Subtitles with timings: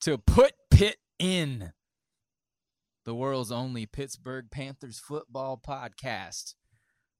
[0.00, 1.72] to Put Pitt In,
[3.04, 6.54] the world's only Pittsburgh Panthers football podcast.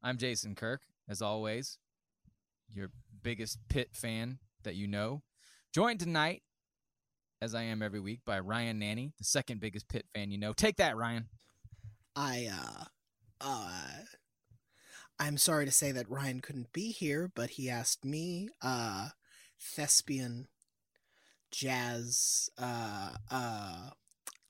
[0.02, 1.78] I'm Jason Kirk, as always,
[2.72, 2.90] your
[3.22, 5.22] biggest Pitt fan that you know.
[5.72, 6.42] Joined tonight,
[7.40, 10.52] as I am every week, by Ryan Nanni, the second biggest Pitt fan you know.
[10.52, 11.28] Take that, Ryan.
[12.14, 12.84] I uh
[13.40, 13.70] uh
[15.18, 19.08] I'm sorry to say that Ryan couldn't be here, but he asked me, uh
[19.58, 20.48] thespian
[21.50, 23.90] jazz uh uh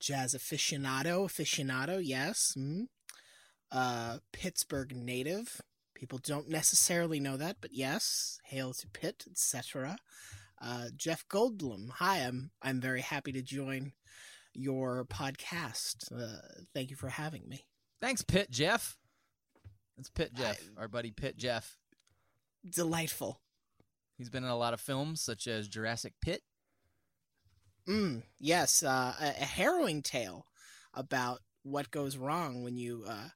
[0.01, 2.55] jazz aficionado, aficionado, yes.
[2.57, 2.87] Mm,
[3.73, 5.61] uh Pittsburgh native.
[5.95, 9.97] People don't necessarily know that, but yes, hail to Pitt, etc.
[10.61, 11.91] Uh Jeff Goldblum.
[11.97, 13.93] Hi, I'm I'm very happy to join
[14.57, 16.11] your podcast.
[16.13, 17.67] Uh, thank you for having me.
[18.01, 18.97] Thanks, Pitt Jeff.
[19.97, 21.77] That's Pitt Jeff, our buddy Pitt Jeff.
[22.69, 23.41] Delightful.
[24.19, 26.43] He's been in a lot of films such as Jurassic Pit.
[27.89, 30.47] Mm, yes, uh, a, a harrowing tale
[30.95, 33.29] about what goes wrong when you uh,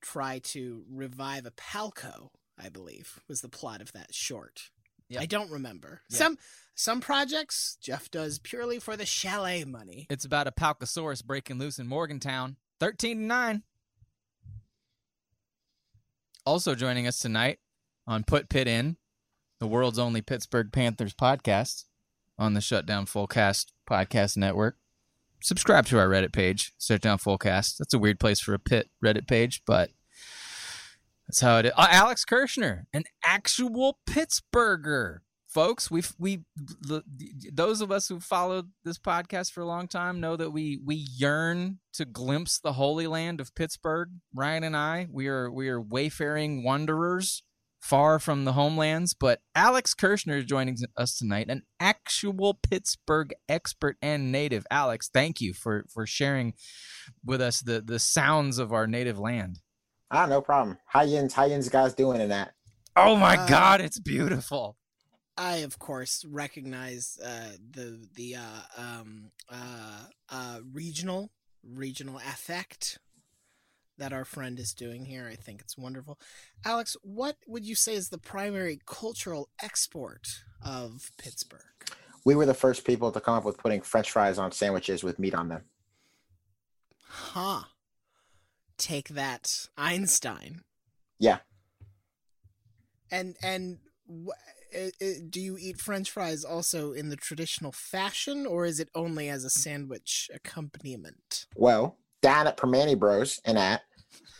[0.00, 2.30] try to revive a Palco.
[2.60, 4.70] I believe was the plot of that short.
[5.08, 5.22] Yep.
[5.22, 6.02] I don't remember.
[6.10, 6.18] Yeah.
[6.18, 6.38] Some
[6.74, 10.06] some projects Jeff does purely for the chalet money.
[10.10, 12.56] It's about a Palcosaurus breaking loose in Morgantown.
[12.80, 13.62] 13 to 9.
[16.44, 17.58] Also joining us tonight
[18.06, 18.96] on Put Pitt In,
[19.60, 21.84] the world's only Pittsburgh Panthers podcast
[22.38, 24.76] on the Shutdown Fullcast Podcast Network.
[25.40, 27.76] Subscribe to our Reddit page, Shutdown Fullcast.
[27.78, 29.90] That's a weird place for a Pitt Reddit page, but
[31.26, 31.72] that's how it is.
[31.76, 35.18] Uh, Alex Kirshner, an actual Pittsburgher.
[35.46, 36.40] Folks, we we
[37.52, 40.94] those of us who followed this podcast for a long time know that we we
[40.94, 44.10] yearn to glimpse the holy land of Pittsburgh.
[44.34, 47.42] Ryan and I, we are we are wayfaring wanderers
[47.80, 49.14] far from the homelands.
[49.14, 54.66] But Alex Kirshner is joining us tonight, an actual Pittsburgh expert and native.
[54.70, 56.54] Alex, thank you for for sharing
[57.24, 59.60] with us the the sounds of our native land.
[60.10, 60.78] Ah, no problem.
[60.86, 62.54] How yins, how yins guys doing in that?
[62.96, 64.76] Oh my Uh, God, it's beautiful.
[65.36, 71.30] I of course recognize uh, the the uh, um, uh, uh, regional
[71.62, 72.98] regional affect
[73.98, 75.28] that our friend is doing here.
[75.30, 76.18] I think it's wonderful.
[76.64, 80.26] Alex, what would you say is the primary cultural export
[80.64, 81.62] of Pittsburgh?
[82.24, 85.18] We were the first people to come up with putting French fries on sandwiches with
[85.18, 85.62] meat on them.
[87.04, 87.62] Huh.
[88.76, 90.62] Take that, Einstein.
[91.18, 91.38] Yeah,
[93.10, 93.78] And and
[94.08, 94.30] wh-
[95.30, 99.42] do you eat French fries also in the traditional fashion, or is it only as
[99.44, 101.46] a sandwich accompaniment?
[101.56, 103.82] well, down at Primanti Bros and at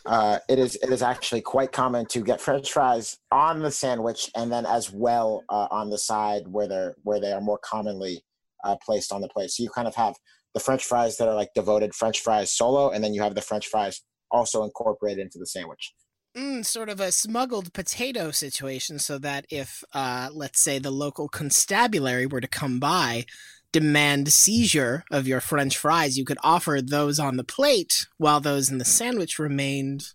[0.05, 4.29] uh, it is it is actually quite common to get French fries on the sandwich
[4.35, 8.23] and then as well uh, on the side where they're where they are more commonly
[8.63, 9.51] uh, placed on the plate.
[9.51, 10.15] So you kind of have
[10.53, 13.41] the French fries that are like devoted French fries solo, and then you have the
[13.41, 15.93] French fries also incorporated into the sandwich.
[16.37, 21.27] Mm, sort of a smuggled potato situation, so that if, uh, let's say, the local
[21.27, 23.25] constabulary were to come by,
[23.71, 28.69] demand seizure of your French fries, you could offer those on the plate while those
[28.69, 30.13] in the sandwich remained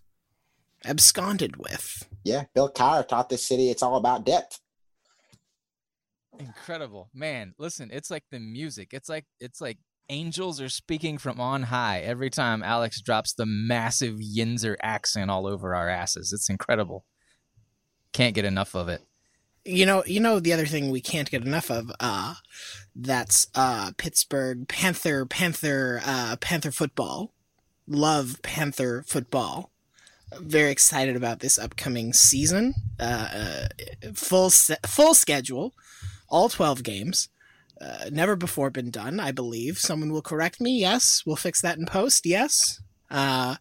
[0.85, 2.07] absconded with.
[2.23, 4.59] Yeah, Bill Cowher taught this city it's all about debt.
[6.39, 7.09] Incredible.
[7.13, 8.89] Man, listen, it's like the music.
[8.91, 9.77] It's like it's like
[10.09, 15.47] angels are speaking from on high every time Alex drops the massive Yinzer accent all
[15.47, 16.33] over our asses.
[16.33, 17.05] It's incredible.
[18.11, 19.01] Can't get enough of it.
[19.65, 22.35] You know, you know the other thing we can't get enough of, uh,
[22.95, 27.31] that's uh Pittsburgh Panther Panther uh Panther football.
[27.87, 29.71] Love Panther football.
[30.39, 32.73] Very excited about this upcoming season.
[32.99, 33.27] Uh,
[34.03, 35.73] uh full se- full schedule,
[36.29, 37.29] all 12 games.
[37.81, 39.77] Uh, never before been done, I believe.
[39.77, 40.79] Someone will correct me.
[40.79, 42.25] Yes, we'll fix that in post.
[42.25, 42.81] Yes.
[43.11, 43.55] Uh,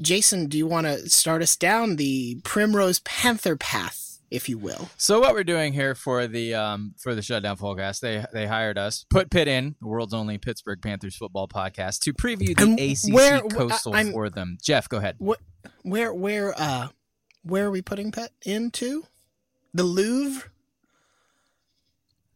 [0.00, 4.88] Jason, do you want to start us down the Primrose Panther path, if you will?
[4.96, 8.78] So what we're doing here for the um for the Shutdown Fullcast, they they hired
[8.78, 12.78] us, put Pitt in, the world's only Pittsburgh Panthers football podcast, to preview the And
[12.80, 14.58] ACC where- Coastal I'm- for them.
[14.62, 15.16] Jeff, go ahead.
[15.18, 15.38] What,
[15.82, 16.88] where, where, uh,
[17.42, 19.04] where are we putting Pitt into?
[19.74, 20.50] The Louvre?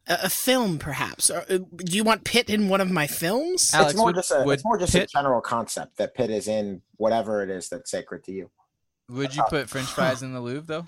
[0.07, 1.29] A, a film, perhaps.
[1.29, 3.71] Or, uh, do you want Pitt in one of my films?
[3.73, 6.29] Alex, it's more would- just a it's more just Pitt- a general concept that Pitt
[6.31, 8.49] is in whatever it is that's sacred to you.
[9.09, 10.85] Would you put French fries in the Louvre though?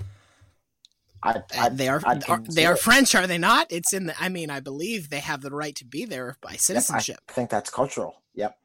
[1.23, 2.79] I, I they are, I'd are they are it.
[2.79, 3.67] French, are they not?
[3.69, 4.15] It's in the.
[4.21, 7.19] I mean, I believe they have the right to be there by Yep, citizenship.
[7.29, 8.21] I think that's cultural.
[8.35, 8.57] Yep,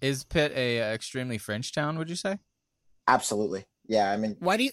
[0.00, 1.98] Is Pitt a uh, extremely French town?
[1.98, 2.38] Would you say?
[3.08, 3.64] absolutely.
[3.88, 4.70] Yeah, I mean, Why do you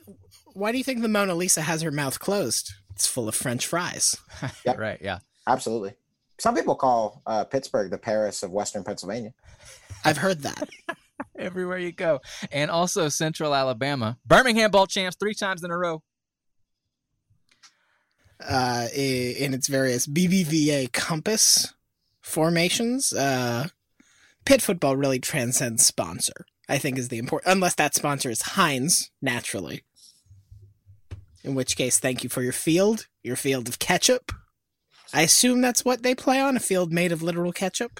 [0.53, 2.73] Why do you think the Mona Lisa has her mouth closed?
[2.91, 4.15] It's full of French fries.
[4.65, 4.77] Yep.
[4.77, 4.99] right.
[5.01, 5.19] Yeah.
[5.47, 5.93] absolutely.
[6.39, 9.33] Some people call uh, Pittsburgh the Paris of Western Pennsylvania.
[10.05, 10.69] I've heard that.
[11.37, 12.19] Everywhere you go,
[12.51, 16.01] and also Central Alabama, Birmingham Bowl champs three times in a row.
[18.47, 21.73] Uh, in its various BBVA compass
[22.21, 23.13] formations.
[23.13, 23.67] Uh,
[24.45, 26.45] Pitt football really transcends sponsor.
[26.67, 29.83] I think is the important, unless that sponsor is Heinz, naturally.
[31.43, 34.31] In which case, thank you for your field, your field of ketchup.
[35.13, 37.99] I assume that's what they play on, a field made of literal ketchup.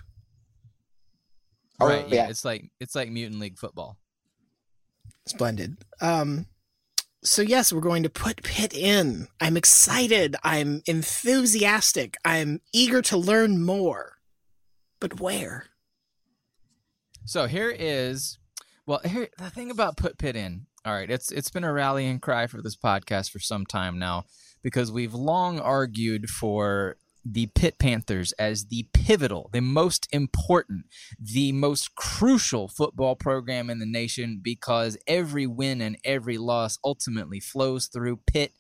[1.80, 2.08] Oh, right.
[2.10, 2.16] Yeah.
[2.16, 2.30] yeah.
[2.30, 3.98] It's like it's like mutant league football.
[5.26, 5.78] Splendid.
[6.02, 6.46] Um,
[7.24, 9.28] so yes, we're going to put Pitt in.
[9.42, 10.36] I'm excited.
[10.44, 12.16] I'm enthusiastic.
[12.24, 14.20] I'm eager to learn more.
[15.00, 15.68] But where?
[17.26, 18.38] So here is,
[18.86, 20.66] well, here the thing about put Pitt in.
[20.86, 24.24] All right, it's it's been a rallying cry for this podcast for some time now
[24.64, 26.96] because we've long argued for
[27.32, 30.86] the Pitt Panthers as the pivotal, the most important,
[31.20, 37.40] the most crucial football program in the nation because every win and every loss ultimately
[37.40, 38.54] flows through Pitt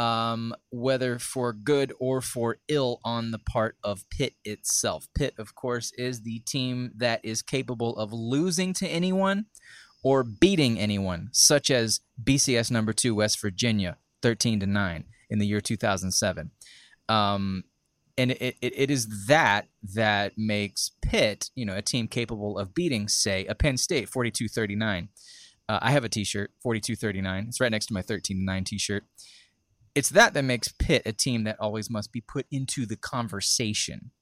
[0.00, 5.06] um, whether for good or for ill on the part of Pitt itself.
[5.14, 9.44] Pitt, of course, is the team that is capable of losing to anyone
[10.02, 15.46] or beating anyone, such as BCS number two West Virginia, thirteen to nine in the
[15.46, 16.50] year two thousand seven.
[17.10, 17.64] Um,
[18.20, 22.74] and it, it, it is that that makes Pitt, you know, a team capable of
[22.74, 25.08] beating, say, a Penn State 42-39.
[25.68, 27.48] Uh, I have a T-shirt, 42-39.
[27.48, 29.04] It's right next to my 13-9 T-shirt
[29.94, 34.12] it's that that makes Pitt a team that always must be put into the conversation.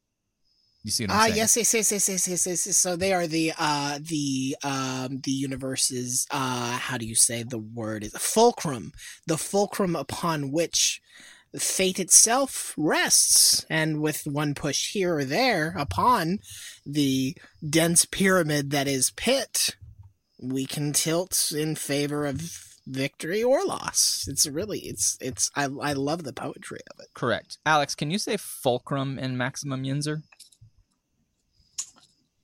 [0.83, 1.37] You see what I'm Ah, saying?
[1.37, 2.77] yes, yes, yes, yes, yes, yes, yes, yes.
[2.79, 7.59] So they are the uh the um the universe's uh how do you say the
[7.59, 8.93] word is fulcrum,
[9.27, 11.03] the fulcrum upon which
[11.57, 16.41] fate itself rests, and with one push here or there upon
[16.85, 17.37] the
[17.69, 19.77] dense pyramid that is Pitt,
[20.41, 24.27] we can tilt in favor of victory or loss.
[24.29, 27.09] It's really it's it's I I love the poetry of it.
[27.15, 27.59] Correct.
[27.67, 30.23] Alex, can you say fulcrum in Maximum Yinzer?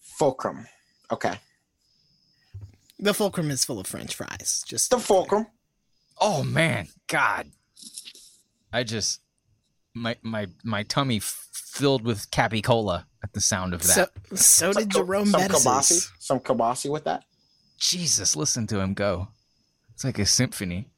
[0.01, 0.67] Fulcrum.
[1.11, 1.39] Okay.
[2.99, 4.63] The fulcrum is full of French fries.
[4.67, 5.47] Just The fulcrum.
[6.21, 7.51] Oh man, God.
[8.75, 9.21] I just
[9.95, 14.11] my my my tummy filled with cappy cola at the sound of that.
[14.31, 15.65] So, so did Some- Jerome some Bettis.
[15.65, 16.09] kielbasi.
[16.19, 17.25] Some kielbasi with that.
[17.79, 19.29] Jesus, listen to him go.
[19.93, 20.89] It's like a symphony.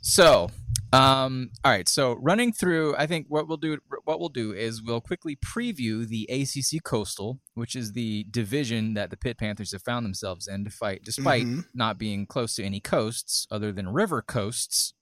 [0.00, 0.50] So,
[0.92, 1.88] um, all right.
[1.88, 6.06] So running through, I think what we'll do, what we'll do is we'll quickly preview
[6.06, 10.64] the ACC Coastal, which is the division that the Pitt Panthers have found themselves in
[10.64, 11.64] to fight, despite Mhm.
[11.72, 14.92] not being close to any coasts other than river coasts.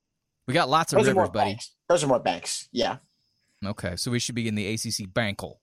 [0.47, 1.51] We got lots of Those are rivers, more buddy.
[1.51, 1.71] banks.
[1.89, 2.69] Those are more banks.
[2.73, 2.97] Yeah.
[3.65, 5.61] Okay, so we should be in the ACC Bankle.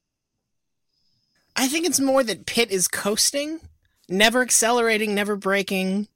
[1.56, 3.60] I think it's more that Pitt is coasting,
[4.08, 6.08] never accelerating, never breaking,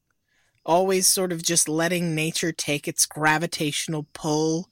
[0.65, 4.69] always sort of just letting nature take its gravitational pull,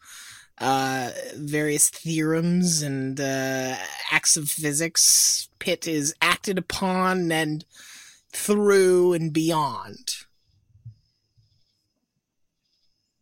[0.59, 3.75] uh, various theorems and uh,
[4.11, 5.49] acts of physics.
[5.59, 7.65] Pitt is acted upon and
[8.31, 10.15] through and beyond.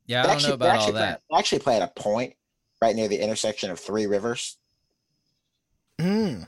[0.10, 1.22] Yeah, I don't actually, know about all actually play- that.
[1.30, 2.34] they actually play at a point
[2.82, 4.58] right near the intersection of three rivers.
[6.00, 6.48] Mm.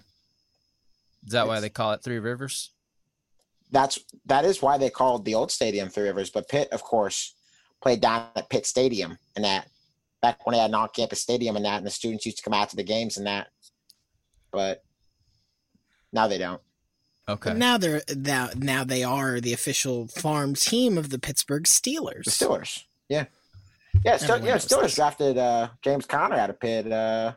[1.25, 2.71] Is that why they call it Three Rivers?
[3.69, 6.31] That's that is why they called the old stadium Three Rivers.
[6.31, 7.35] But Pitt, of course,
[7.83, 9.67] played down at Pitt Stadium and that
[10.21, 12.53] back when they had an on-campus stadium and that, and the students used to come
[12.53, 13.49] out to the games and that.
[14.51, 14.83] But
[16.11, 16.61] now they don't.
[17.29, 17.51] Okay.
[17.51, 22.25] But now they're now, now they are the official farm team of the Pittsburgh Steelers.
[22.25, 23.25] The Steelers, yeah,
[24.03, 24.51] yeah, Ste- Everyone yeah.
[24.53, 24.95] knows Steelers this.
[24.95, 27.33] drafted uh, James Conner out of Pitt uh,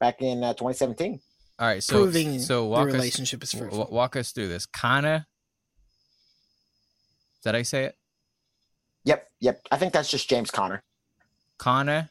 [0.00, 1.20] back in uh, 2017.
[1.58, 1.82] All right.
[1.82, 3.92] So proving so the walk us relationship is w- first.
[3.92, 4.66] walk us through this.
[4.66, 5.26] Kana.
[7.44, 7.96] Did I say it?
[9.04, 9.60] Yep, yep.
[9.70, 10.82] I think that's just James Conner.
[11.58, 12.10] Kana.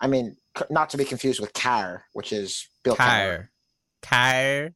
[0.00, 0.36] I mean,
[0.70, 3.06] not to be confused with Carr, which is Bill Carr.
[3.06, 3.50] Kyer.
[4.02, 4.74] Kyer.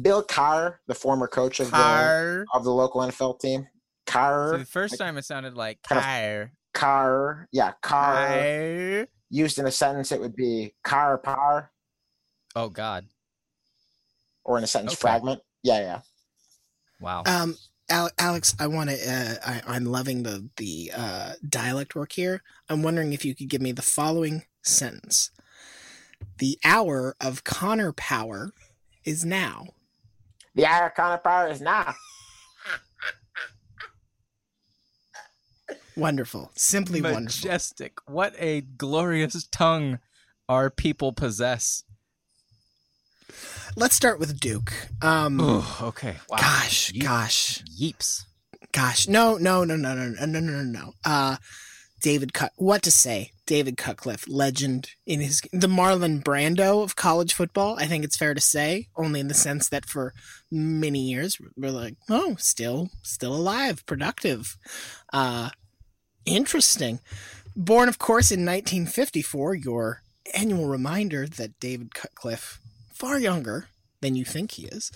[0.00, 3.66] Bill Carr, the former coach of the of the local NFL team.
[4.06, 4.52] Carr.
[4.52, 6.90] So the first time it sounded like kind of- Kyer.
[7.44, 7.48] Carr.
[7.52, 8.14] Yeah, car.
[8.28, 9.06] Kyer.
[9.30, 11.70] Used in a sentence, it would be car Par,
[12.56, 13.06] Oh God.
[14.44, 15.00] or in a sentence Okay.
[15.00, 15.40] fragment.
[15.62, 16.00] Yeah, yeah.
[17.00, 17.22] Wow.
[17.26, 17.56] Um,
[18.18, 18.96] Alex, I want to.
[18.96, 22.42] Uh, I, I'm loving the the uh, dialect work here.
[22.68, 25.30] I'm wondering if you could give me the following sentence:
[26.38, 28.52] The hour of Connor power
[29.04, 29.66] is now.
[30.54, 31.94] The hour Connor power is now.
[36.00, 37.22] Wonderful, simply wonderful.
[37.48, 37.98] Majestic.
[38.06, 39.98] What a glorious tongue
[40.48, 41.84] our people possess.
[43.76, 44.72] Let's start with Duke.
[45.00, 46.16] Um, Ooh, okay.
[46.28, 46.38] Wow.
[46.38, 48.24] gosh, Ye- gosh, Yeeps.
[48.72, 49.06] gosh.
[49.06, 50.92] No, no, no, no, no, no, no, no, no, no.
[51.04, 51.36] Uh,
[52.02, 52.52] David Cut.
[52.56, 53.30] What to say?
[53.46, 57.76] David Cutcliffe, legend in his the Marlon Brando of college football.
[57.78, 60.14] I think it's fair to say, only in the sense that for
[60.50, 64.56] many years we're like, oh, still, still alive, productive,
[65.12, 65.50] uh,
[66.24, 67.00] interesting.
[67.56, 69.54] Born, of course, in 1954.
[69.56, 70.02] Your
[70.34, 72.60] annual reminder that David Cutcliffe,
[72.92, 73.68] far younger
[74.00, 74.92] than you think he is,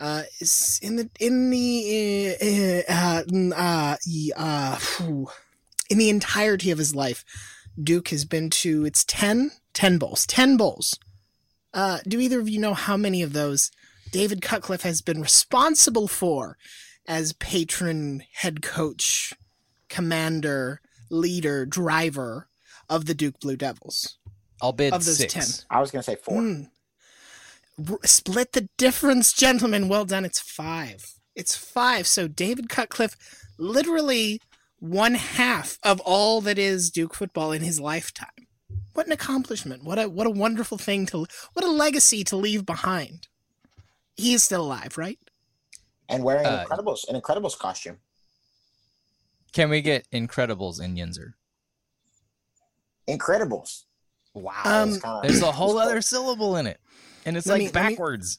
[0.00, 3.22] uh, is in the in the uh, uh,
[3.56, 3.96] uh,
[4.36, 4.78] uh,
[5.90, 7.24] in the entirety of his life,
[7.82, 10.98] Duke has been to its 10, 10 bowls, 10 bowls.
[11.74, 13.70] Uh, do either of you know how many of those
[14.10, 16.56] David Cutcliffe has been responsible for
[17.06, 19.32] as patron, head coach,
[19.88, 20.80] commander,
[21.10, 22.48] leader, driver
[22.88, 24.18] of the Duke Blue Devils?
[24.60, 25.32] I'll bid Of those six.
[25.34, 25.44] 10.
[25.70, 26.40] I was gonna say four.
[26.42, 26.68] Mm.
[27.90, 29.88] R- Split the difference, gentlemen.
[29.88, 30.24] Well done.
[30.24, 31.12] It's five.
[31.36, 32.06] It's five.
[32.06, 33.16] So David Cutcliffe,
[33.56, 34.40] literally
[34.80, 38.28] one half of all that is Duke football in his lifetime.
[38.94, 39.84] What an accomplishment!
[39.84, 43.28] What a what a wonderful thing to what a legacy to leave behind.
[44.16, 45.18] He is still alive, right?
[46.08, 47.98] And wearing Uh, an Incredibles, an Incredibles costume.
[49.52, 51.32] Can we get Incredibles in Yinzer?
[53.08, 53.84] Incredibles.
[54.34, 54.62] Wow.
[54.64, 56.78] Um, There's a whole other syllable in it.
[57.24, 58.38] And it's like me- let me- backwards.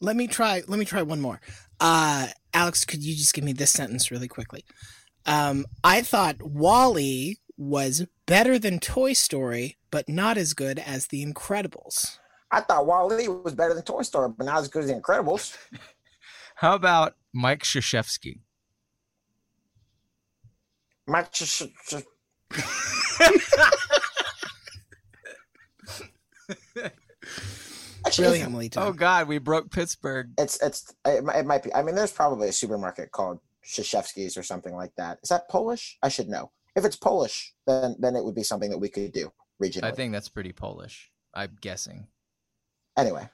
[0.00, 0.62] Let me try.
[0.66, 1.40] Let me try one more.
[1.80, 4.64] Uh, Alex, could you just give me this sentence really quickly?
[5.26, 11.24] Um, I thought WALL-E was better than Toy Story, but not as good as The
[11.24, 12.18] Incredibles.
[12.50, 15.56] I thought WALL-E was better than Toy Story, but not as good as the Incredibles.
[16.56, 18.40] How about Mike Krzyzewski?
[21.06, 22.02] Mike, sh- sh- sh-
[28.06, 28.70] Actually, Emily?
[28.76, 30.28] Oh God, we broke Pittsburgh.
[30.38, 31.72] it's it's it, it might be.
[31.74, 35.18] I mean, there's probably a supermarket called Shashevsky's or something like that.
[35.22, 35.96] Is that Polish?
[36.02, 36.50] I should know.
[36.76, 39.30] If it's Polish, then then it would be something that we could do
[39.62, 39.84] regionally.
[39.84, 41.10] I think that's pretty Polish.
[41.34, 42.08] I'm guessing.
[42.96, 43.28] Anyway,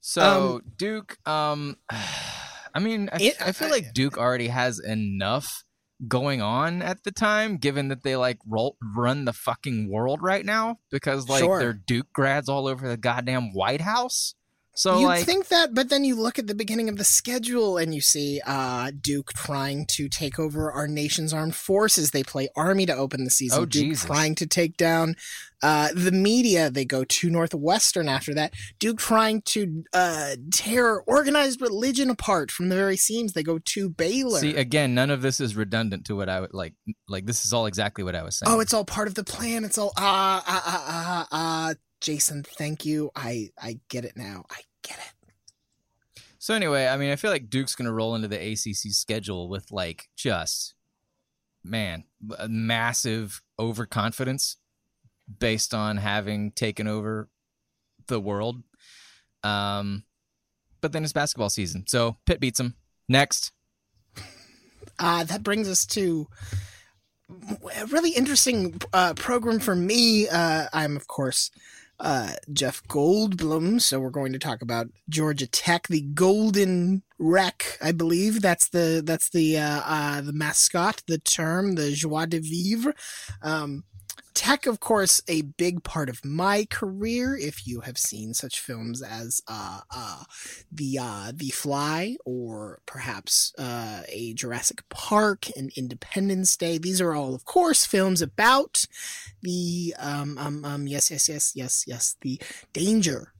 [0.00, 5.62] So Duke, um, I mean, I, It- I feel I- like Duke already has enough
[6.06, 10.44] going on at the time, given that they like roll, run the fucking world right
[10.44, 11.58] now because like Sure.
[11.58, 14.34] they're Duke grads all over the goddamn White House.
[14.76, 17.78] So You'd like, think that, but then you look at the beginning of the schedule
[17.78, 22.10] and you see uh, Duke trying to take over our nation's armed forces.
[22.10, 23.62] They play Army to open the season.
[23.62, 24.04] Oh, Duke Jesus.
[24.04, 25.16] trying to take down
[25.62, 26.68] uh, the media.
[26.68, 28.52] They go to Northwestern after that.
[28.78, 33.32] Duke trying to uh, tear organized religion apart from the very seams.
[33.32, 34.40] They go to Baylor.
[34.40, 36.74] see again, none of this is redundant to what I would like.
[37.08, 38.52] Like this is all exactly what I was saying.
[38.54, 39.64] Oh, it's all part of the plan.
[39.64, 41.74] It's all ah ah ah ah ah.
[42.06, 43.10] Jason, thank you.
[43.16, 44.44] I I get it now.
[44.48, 46.22] I get it.
[46.38, 49.48] So anyway, I mean, I feel like Duke's going to roll into the ACC schedule
[49.48, 50.76] with like just
[51.64, 52.04] man,
[52.38, 54.56] a massive overconfidence
[55.40, 57.28] based on having taken over
[58.06, 58.62] the world.
[59.42, 60.04] Um,
[60.80, 62.76] but then it's basketball season, so Pitt beats them.
[63.08, 63.50] Next,
[65.00, 66.28] Uh, that brings us to
[67.28, 70.28] a really interesting uh, program for me.
[70.28, 71.50] Uh, I'm, of course,
[71.98, 77.92] uh, Jeff Goldblum, so we're going to talk about Georgia Tech, the Golden Wreck, I
[77.92, 82.94] believe that's the that's the uh, uh, the mascot, the term, the joie de vivre.
[83.42, 83.84] Um,
[84.34, 87.36] Tech, of course, a big part of my career.
[87.36, 90.24] If you have seen such films as uh, uh,
[90.70, 97.14] the uh, the Fly, or perhaps uh, a Jurassic Park and Independence Day, these are
[97.14, 98.86] all, of course, films about
[99.42, 102.40] the um, um, um yes yes yes yes yes the
[102.72, 103.32] danger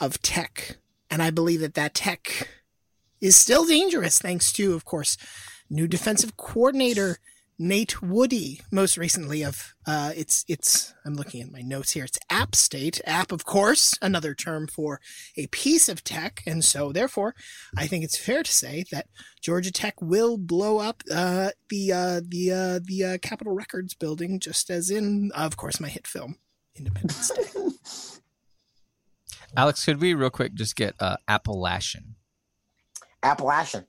[0.00, 0.78] of tech,
[1.10, 2.48] and I believe that that tech
[3.20, 5.16] is still dangerous thanks to, of course,
[5.68, 7.18] new defensive coordinator.
[7.62, 12.04] Nate Woody, most recently of uh, it's it's I'm looking at my notes here.
[12.04, 14.98] It's App State, app of course, another term for
[15.36, 17.34] a piece of tech, and so therefore,
[17.76, 19.08] I think it's fair to say that
[19.42, 24.40] Georgia Tech will blow up uh, the uh, the uh, the uh, Capitol Records building,
[24.40, 26.36] just as in, of course, my hit film
[26.74, 28.22] Independence Day.
[29.54, 32.14] Alex, could we real quick just get uh, Appalachian?
[33.22, 33.84] Appalachian.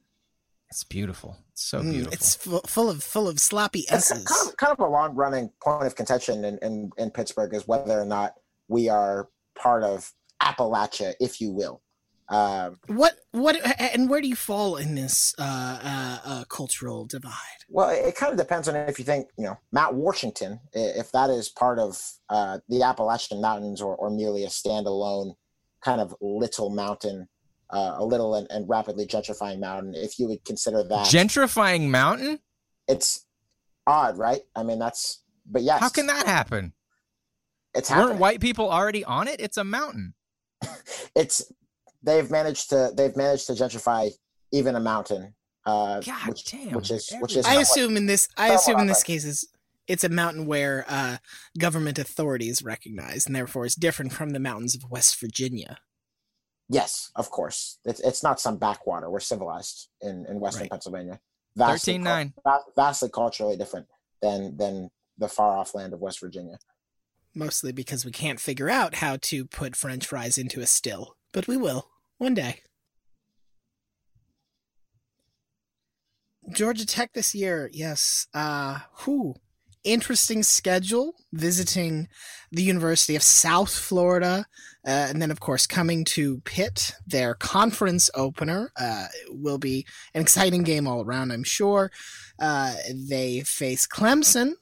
[0.72, 1.36] It's beautiful.
[1.52, 2.14] It's so Mm, beautiful.
[2.14, 4.24] it's fu- full of full of sloppy It's s's.
[4.26, 7.68] kind of, kind of a long running point of contention in, in, in Pittsburgh is
[7.68, 8.36] whether or not
[8.70, 11.82] we are part of Appalachia, if you will.
[12.30, 17.34] Um, What what and where do you fall in this uh, uh, uh, cultural divide?
[17.68, 21.12] well, it, it kind of depends on if you think, you know, Mount Washington, if
[21.12, 25.36] that is part of uh, the Appalachian Mountains or, or merely a standalone
[25.84, 27.28] kind of little mountain,
[27.72, 31.08] uh, a little and, and rapidly gentrifying mountain, if you would consider that.
[31.08, 32.40] Gentrifying mountain?
[32.88, 33.26] it's
[33.88, 34.42] odd, right?
[34.56, 35.80] I mean, that's, but yes.
[35.80, 36.74] How can that happen?
[37.74, 38.10] It's happening.
[38.10, 39.40] Weren't white people already on it?
[39.40, 40.14] It's a mountain.
[41.16, 41.52] it's
[42.04, 44.12] they've managed to they've managed to gentrify
[44.52, 45.34] even a mountain
[45.66, 48.80] uh God which, damn, which is which is I somewhat- assume in this I assume
[48.80, 49.08] in this ironic.
[49.08, 49.48] case is
[49.88, 51.18] it's a mountain where uh,
[51.58, 55.80] government authorities recognize, and therefore is different from the mountains of West Virginia.
[56.72, 60.72] Yes of course it's, it's not some backwater we're civilized in in western Right.
[60.72, 61.20] pennsylvania
[61.56, 62.34] vastly, 13-9.
[62.76, 63.86] vastly culturally different
[64.22, 66.58] than than the far off land of west virginia
[67.34, 71.48] Mostly because we can't figure out how to put French fries into a still, but
[71.48, 72.60] we will one day.
[76.54, 78.28] Georgia Tech this year, yes.
[78.34, 79.36] Uh, who?
[79.84, 81.16] Interesting schedule.
[81.34, 82.08] Visiting
[82.52, 84.46] the University of South Florida,
[84.86, 86.94] uh, and then of course coming to Pitt.
[87.08, 91.32] Their conference opener uh, will be an exciting game all around.
[91.32, 91.92] I'm sure.
[92.40, 94.54] Uh, they face Clemson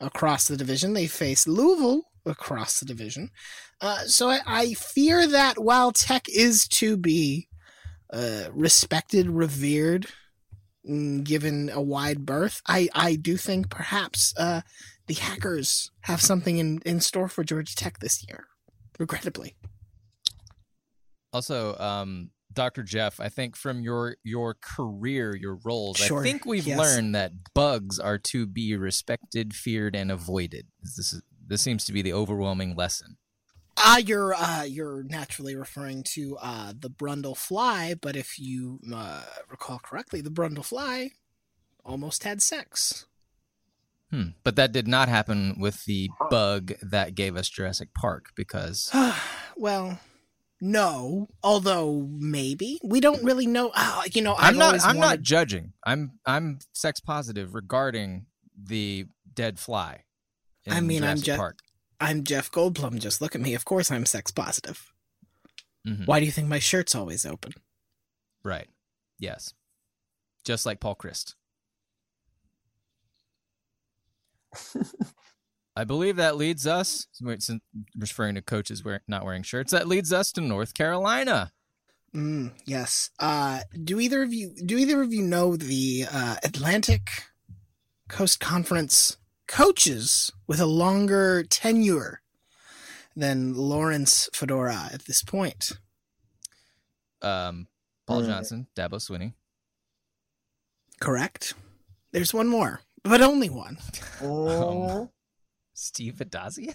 [0.00, 0.94] across the division.
[0.94, 3.30] They face Louisville across the division.
[3.80, 7.48] Uh, so I, I fear that while Tech is to be
[8.12, 10.06] uh, respected, revered,
[10.84, 14.62] given a wide berth, I, I do think perhaps uh,
[15.06, 18.46] the Hackers have something in, in store for Georgia Tech this year,
[18.98, 19.56] regrettably.
[21.32, 22.82] Also, um, Dr.
[22.82, 26.78] Jeff, I think from your your career, your roles, Sure, I think we've yes.
[26.78, 30.66] learned that bugs are to be respected, feared, and avoided.
[30.82, 33.18] This is this seems to be the overwhelming lesson.
[33.80, 39.22] Ah, you're uh, you're naturally referring to uh, the Brundle Fly, but if you uh,
[39.50, 41.12] recall correctly, the Brundle Fly
[41.84, 43.06] almost had sex.
[44.10, 44.30] Hmm.
[44.42, 48.90] But that did not happen with the bug that gave us Jurassic Park because
[49.56, 49.98] well,
[50.60, 51.28] no.
[51.42, 53.70] Although maybe we don't really know.
[53.76, 55.72] Oh, you know, I'm I've not I'm not judging.
[55.84, 58.26] I'm I'm sex positive regarding
[58.60, 60.04] the dead fly.
[60.68, 61.60] I in mean, I'm just Park.
[62.00, 62.98] I'm Jeff Goldblum.
[63.00, 63.54] Just look at me.
[63.54, 64.92] Of course, I'm sex positive.
[65.86, 66.06] Mhm.
[66.06, 67.52] Why do you think my shirt's always open?
[68.42, 68.68] Right.
[69.18, 69.54] Yes.
[70.44, 71.34] Just like Paul Chryst.
[75.76, 77.06] I believe that leads us,
[77.96, 81.52] referring to coaches wear, not wearing shirts, that leads us to North Carolina.
[82.14, 83.10] Mm, yes.
[83.18, 87.10] Uh, do either of you do either of you know the uh, Atlantic
[88.08, 89.17] Coast Conference
[89.48, 92.20] coaches with a longer tenure
[93.16, 95.72] than Lawrence Fedora at this point?
[97.22, 97.66] Um,
[98.06, 98.26] Paul Mm.
[98.26, 99.34] Johnson, Dabo Swinney.
[101.00, 101.54] Correct.
[102.12, 103.78] There's one more, but only one.
[104.22, 105.10] Um,
[105.74, 106.74] Steve Addazio?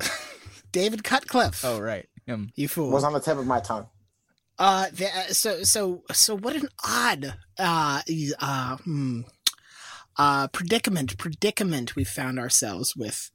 [0.72, 1.62] David Cutcliffe.
[1.64, 2.08] Oh, right.
[2.24, 2.50] Him.
[2.54, 2.90] You fool.
[2.90, 3.86] was on the tip of my tongue
[4.58, 8.00] Uh, the, uh, so so so what an odd uh
[8.38, 9.20] uh hmm,
[10.16, 13.30] uh predicament predicament we found ourselves with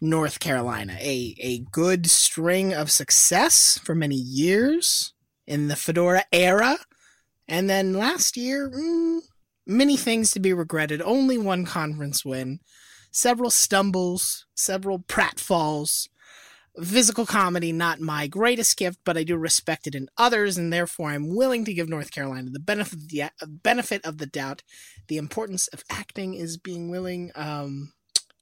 [0.00, 0.96] North Carolina.
[1.00, 5.12] A a good string of success for many years
[5.46, 6.78] in the Fedora era,
[7.48, 9.20] and then last year, mm,
[9.66, 11.02] many things to be regretted.
[11.02, 12.60] Only one conference win,
[13.10, 16.08] several stumbles, several pratfalls
[16.82, 21.10] physical comedy not my greatest gift but i do respect it in others and therefore
[21.10, 24.62] i'm willing to give north carolina the benefit of the benefit of the doubt
[25.08, 27.92] the importance of acting is being willing um,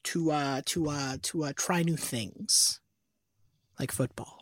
[0.04, 2.80] to uh to uh to uh try new things
[3.80, 4.40] like football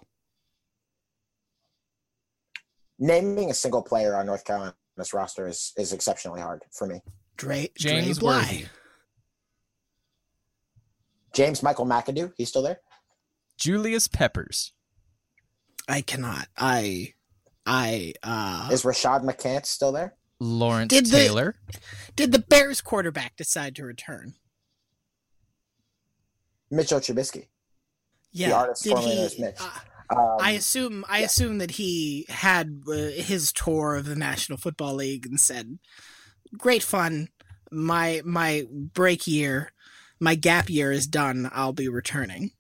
[2.99, 4.75] Naming a single player on North Carolina's
[5.13, 7.01] roster is is exceptionally hard for me.
[7.37, 8.65] Dre James Dre Bly.
[11.33, 12.81] James Michael McAdoo, he's still there.
[13.59, 14.73] Julius Peppers.
[15.89, 17.15] I cannot I
[17.67, 20.15] I uh Is Rashad McCants still there?
[20.41, 21.57] Lawrence Did the- Taylor.
[22.15, 24.35] did the Bears quarterback decide to return?
[26.71, 27.47] Mitchell Trubisky.
[28.31, 29.43] Yeah, artist did formerly he?
[29.43, 29.57] Mitch.
[29.61, 29.71] uh,
[30.11, 34.95] Um, I assume I assume that he had uh, his tour of the National Football
[34.95, 35.79] League and said,
[36.57, 37.29] "Great fun.
[37.73, 39.73] My my break year,
[40.21, 41.51] my gap year is done.
[41.53, 42.53] I'll be returning."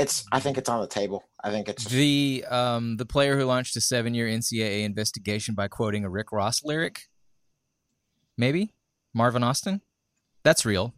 [0.00, 1.24] It's I think it's on the table.
[1.42, 5.68] I think it's The um the player who launched a seven year NCAA investigation by
[5.68, 7.08] quoting a Rick Ross lyric.
[8.36, 8.72] Maybe
[9.14, 9.82] Marvin Austin.
[10.42, 10.94] That's real.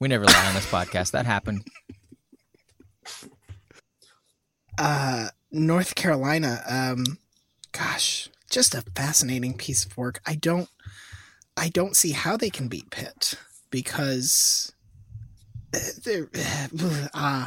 [0.00, 1.12] We never lie on this podcast.
[1.12, 1.66] That happened.
[4.76, 6.60] Uh, North Carolina.
[6.68, 7.04] Um,
[7.70, 10.20] gosh, just a fascinating piece of work.
[10.26, 10.68] I don't,
[11.56, 13.34] I don't see how they can beat Pitt
[13.70, 14.72] because
[15.72, 16.28] uh, they're
[17.14, 17.46] uh,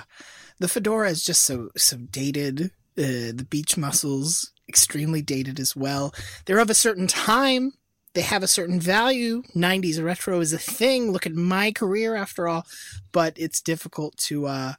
[0.59, 2.71] the fedora is just so so dated.
[2.97, 6.13] Uh, the beach muscles extremely dated as well.
[6.45, 7.73] They're of a certain time.
[8.13, 9.43] They have a certain value.
[9.55, 11.11] 90s retro is a thing.
[11.11, 12.65] Look at my career after all,
[13.11, 14.73] but it's difficult to uh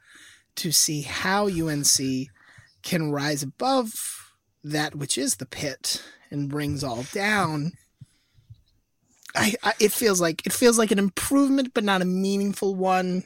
[0.56, 2.28] to see how UNC
[2.82, 7.72] can rise above that which is the pit and brings all down.
[9.34, 13.24] I, I it feels like it feels like an improvement, but not a meaningful one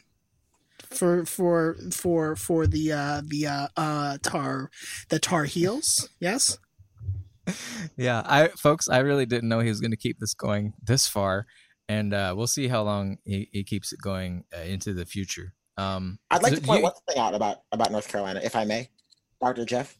[0.92, 4.70] for for for for the uh the uh, uh tar
[5.08, 6.08] the tar heels.
[6.20, 6.58] Yes.
[7.96, 11.08] Yeah, I folks, I really didn't know he was going to keep this going this
[11.08, 11.46] far,
[11.88, 15.52] and uh, we'll see how long he, he keeps it going uh, into the future.
[15.76, 18.54] Um, I'd like so to point you- one thing out about about North Carolina, if
[18.54, 18.88] I may,
[19.40, 19.98] Doctor Jeff.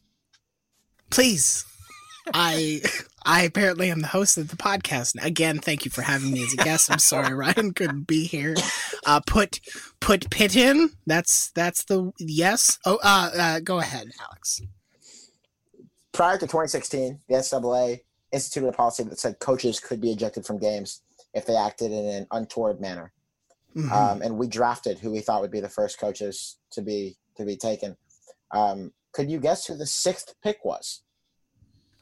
[1.09, 1.65] Please.
[2.33, 2.81] I
[3.25, 5.23] I apparently am the host of the podcast.
[5.23, 6.91] Again, thank you for having me as a guest.
[6.91, 8.55] I'm sorry Ryan couldn't be here.
[9.05, 9.59] Uh put
[9.99, 10.91] put Pitt in.
[11.05, 12.79] That's that's the yes.
[12.85, 14.61] Oh uh, uh go ahead, Alex.
[16.11, 20.59] Prior to 2016, the NCAA instituted a policy that said coaches could be ejected from
[20.59, 21.01] games
[21.33, 23.11] if they acted in an untoward manner.
[23.75, 23.91] Mhm.
[23.91, 27.43] um, and we drafted who we thought would be the first coaches to be to
[27.43, 27.97] be taken.
[28.51, 31.01] Um, could you guess who the sixth pick was?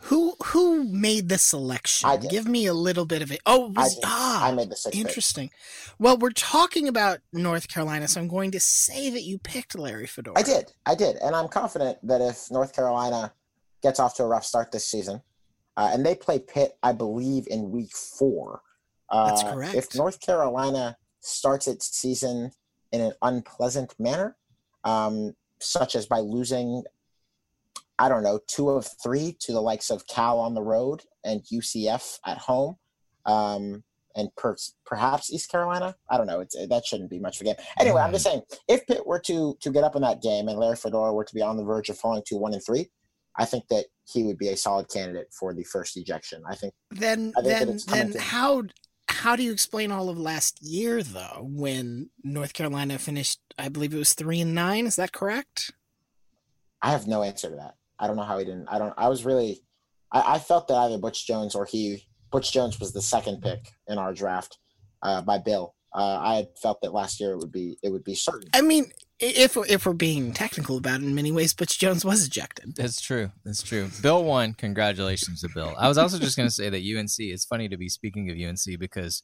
[0.03, 2.09] Who who made the selection?
[2.09, 2.29] I did.
[2.29, 3.39] Give me a little bit of it.
[3.45, 4.03] Oh, it was, did.
[4.05, 5.07] ah, I made the sixth pick.
[5.07, 5.51] interesting.
[5.99, 10.07] Well, we're talking about North Carolina, so I'm going to say that you picked Larry
[10.07, 10.37] Fedora.
[10.37, 13.33] I did, I did, and I'm confident that if North Carolina
[13.83, 15.21] gets off to a rough start this season,
[15.77, 18.61] uh, and they play Pitt, I believe, in week four.
[19.09, 19.75] Uh, That's correct.
[19.75, 19.95] If.
[19.95, 22.51] North Carolina starts its season
[22.91, 24.35] in an unpleasant manner,
[24.83, 26.83] um, such as by losing,
[28.01, 31.43] I don't know, two of three to the likes of Cal on the road and
[31.53, 32.77] UCF at home,
[33.27, 33.83] um,
[34.15, 35.95] and per- perhaps East Carolina.
[36.09, 36.39] I don't know.
[36.39, 37.55] It's that shouldn't be much of a game.
[37.79, 40.57] Anyway, I'm just saying, if Pitt were to to get up in that game and
[40.57, 42.89] Larry Fedora were to be on the verge of falling to one and three,
[43.37, 46.41] I think that he would be a solid candidate for the first ejection.
[46.49, 48.63] I think Then I think then then how
[49.09, 53.93] how do you explain all of last year though when North Carolina finished I believe
[53.93, 55.71] it was 3 and 9 is that correct?
[56.81, 57.75] I have no answer to that.
[58.01, 58.67] I don't know how he didn't.
[58.67, 58.93] I don't.
[58.97, 59.61] I was really.
[60.11, 62.07] I, I felt that either Butch Jones or he.
[62.31, 64.57] Butch Jones was the second pick in our draft
[65.03, 65.75] uh, by Bill.
[65.93, 68.49] Uh, I had felt that last year it would be it would be certain.
[68.53, 72.25] I mean if if we're being technical about it in many ways Butch Jones was
[72.25, 72.75] ejected.
[72.75, 73.31] That's true.
[73.43, 73.89] That's true.
[74.01, 74.53] Bill won.
[74.53, 75.75] Congratulations to Bill.
[75.77, 77.11] I was also just going to say that UNC.
[77.19, 79.21] It's funny to be speaking of UNC because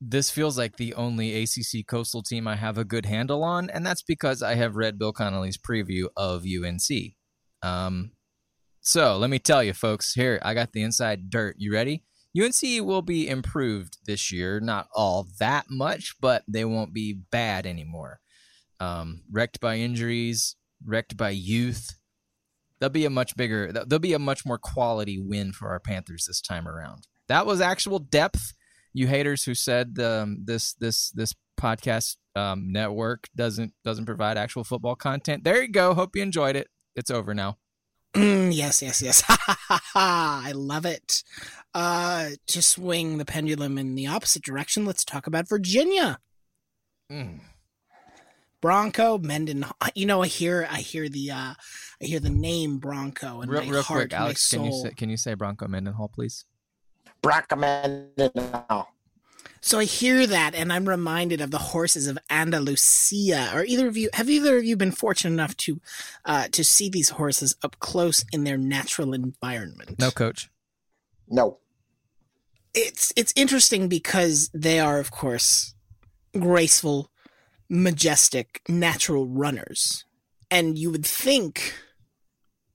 [0.00, 3.86] this feels like the only ACC coastal team I have a good handle on, and
[3.86, 7.14] that's because I have read Bill Connolly's preview of UNC.
[7.64, 8.12] Um,
[8.80, 10.14] so let me tell you, folks.
[10.14, 11.56] Here, I got the inside dirt.
[11.58, 12.04] You ready?
[12.40, 14.60] UNC will be improved this year.
[14.60, 18.20] Not all that much, but they won't be bad anymore.
[18.80, 21.94] Um, wrecked by injuries, wrecked by youth
[22.84, 23.72] There'll be a much bigger.
[23.72, 27.06] There'll be a much more quality win for our Panthers this time around.
[27.28, 28.52] That was actual depth.
[28.92, 34.64] You haters who said um, this this this podcast um, network doesn't doesn't provide actual
[34.64, 35.44] football content.
[35.44, 35.94] There you go.
[35.94, 36.68] Hope you enjoyed it.
[36.96, 37.58] It's over now.
[38.14, 39.24] Mm, yes, yes, yes.
[39.94, 41.24] I love it.
[41.74, 46.20] Uh, to swing the pendulum in the opposite direction, let's talk about Virginia.
[47.10, 47.40] Mm.
[48.60, 49.68] Bronco Menden.
[49.94, 51.54] You know, I hear, I hear the, uh,
[52.00, 54.70] I hear the name Bronco, and Real, my real heart, quick, my Alex, can you
[54.70, 54.82] soul.
[54.84, 56.44] say, can you say Bronco Mendenhall, please?
[57.22, 58.32] Recommended.
[59.64, 63.50] So I hear that, and I'm reminded of the horses of Andalusia.
[63.54, 65.80] Or either of you have either of you been fortunate enough to
[66.26, 69.98] uh, to see these horses up close in their natural environment?
[69.98, 70.50] No, coach.
[71.30, 71.60] No.
[72.74, 75.74] It's it's interesting because they are, of course,
[76.38, 77.10] graceful,
[77.70, 80.04] majestic, natural runners,
[80.50, 81.72] and you would think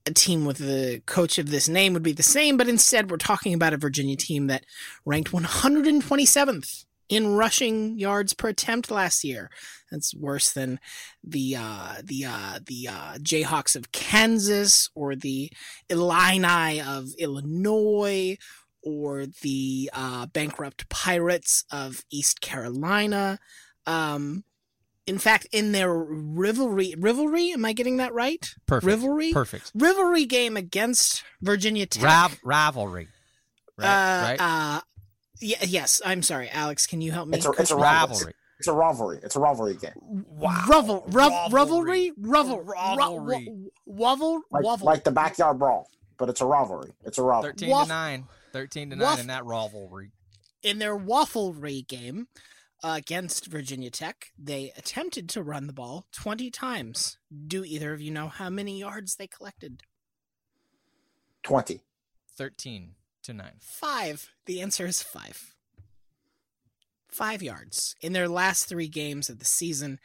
[0.06, 3.16] a team with the coach of this name would be the same, but instead we're
[3.16, 4.64] talking about a Virginia team that
[5.04, 9.50] ranked 127th in rushing yards per attempt last year.
[9.90, 10.78] That's worse than
[11.24, 15.50] the uh, the uh, the uh, Jayhawks of Kansas or the
[15.88, 18.38] Illini of Illinois
[18.82, 23.38] or the uh, bankrupt Pirates of East Carolina.
[23.86, 24.44] Um,
[25.10, 28.48] in fact, in their rivalry, rivalry, am I getting that right?
[28.66, 28.86] Perfect.
[28.86, 29.72] Rivalry, Perfect.
[29.74, 32.04] rivalry game against Virginia Tech.
[32.04, 33.08] Rav- rivalry.
[33.76, 33.86] Right.
[33.86, 34.40] uh, right.
[34.76, 34.80] uh,
[35.40, 36.00] yeah, yes.
[36.04, 36.86] I'm sorry, Alex.
[36.86, 37.38] Can you help me?
[37.38, 38.34] It's a, it's a rivalry.
[38.60, 39.18] It's a rivalry.
[39.22, 40.24] It's a rivalry game.
[40.68, 43.48] Revel, rev, revelry, revel, Rivalry.
[43.86, 44.86] Wobble, Like, wobble.
[44.86, 46.92] like the backyard brawl, but it's a rivalry.
[47.04, 47.52] It's a rivalry.
[47.54, 48.24] 13 Waff- to 9.
[48.52, 50.12] 13 to 9 Waff- in that rivalry.
[50.62, 52.28] in their wafflery game
[52.82, 57.18] Uh, against Virginia Tech, they attempted to run the ball 20 times.
[57.46, 59.82] Do either of you know how many yards they collected?
[61.42, 61.82] 20.
[62.36, 63.52] 13 to 9.
[63.60, 64.30] Five.
[64.46, 65.54] The answer is five.
[67.08, 67.96] Five yards.
[68.00, 69.98] In their last three games of the season,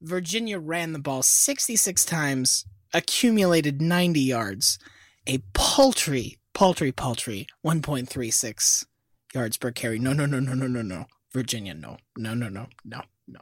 [0.00, 2.64] Virginia ran the ball 66 times,
[2.94, 4.78] accumulated 90 yards,
[5.26, 8.86] a paltry, paltry, paltry 1.36
[9.34, 9.98] yards per carry.
[9.98, 11.06] No, no, no, no, no, no, no.
[11.32, 11.96] Virginia, no.
[12.16, 13.40] No, no, no, no, no.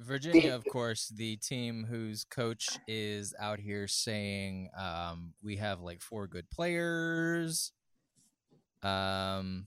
[0.00, 6.00] Virginia, of course, the team whose coach is out here saying um, we have like
[6.00, 7.72] four good players,
[8.82, 9.66] um,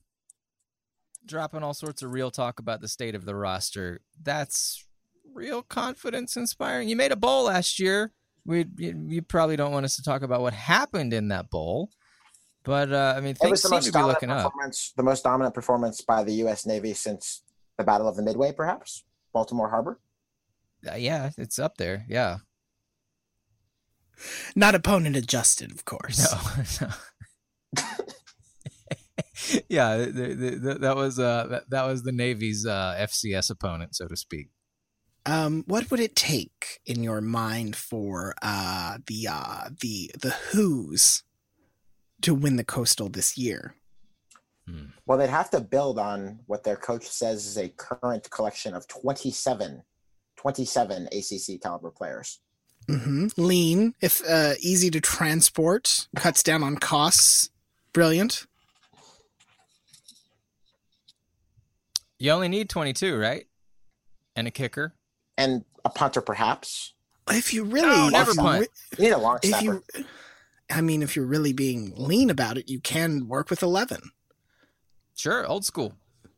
[1.26, 4.02] dropping all sorts of real talk about the state of the roster.
[4.22, 4.86] That's
[5.34, 6.90] real confidence inspiring.
[6.90, 8.12] You made a bowl last year.
[8.46, 11.90] We you, you probably don't want us to talk about what happened in that bowl,
[12.68, 14.44] but uh, I mean It things was the seem most to be dominant looking up.
[14.52, 14.94] performance.
[14.96, 16.66] The most dominant performance by the U.S.
[16.68, 17.44] Navy since
[17.78, 19.04] the Battle of the Midway, perhaps
[19.34, 20.00] Baltimore Harbor.
[20.88, 22.06] Uh, yeah, it's up there.
[22.08, 22.38] Yeah.
[24.56, 26.32] Not opponent adjusted, of course.
[26.80, 26.88] No.
[26.88, 27.84] no.
[29.70, 33.96] yeah, the, the, the, that was uh that, that was the Navy's uh, FCS opponent,
[33.96, 34.50] so to speak.
[35.26, 41.24] Um, what would it take in your mind for uh, the uh, the the Hoos
[42.22, 43.76] to win the Coastal this year?
[45.06, 48.86] Well, they'd have to build on what their coach says is a current collection of
[48.90, 49.82] 27,
[50.36, 52.40] 27 ACC caliber players.
[52.90, 57.50] hmm Lean, if uh, easy to transport, cuts down on costs.
[57.94, 58.46] Brilliant.
[62.20, 63.46] You only need 22, right?
[64.36, 64.96] And a kicker.
[65.38, 66.94] And a punter, perhaps.
[67.30, 68.62] If you really, No, never if you punt.
[68.62, 69.64] re- You need a long if snapper.
[69.96, 70.06] you,
[70.70, 74.12] I mean, if you're really being lean about it, you can work with eleven.
[75.16, 75.94] Sure, old school.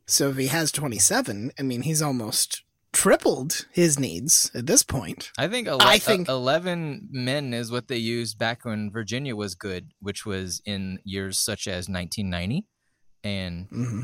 [0.05, 4.81] So if he has twenty seven, I mean, he's almost tripled his needs at this
[4.83, 5.31] point.
[5.37, 9.35] I think, ele- I think- uh, 11 men is what they used back when Virginia
[9.35, 12.65] was good, which was in years such as 1990.
[13.23, 14.01] And hmm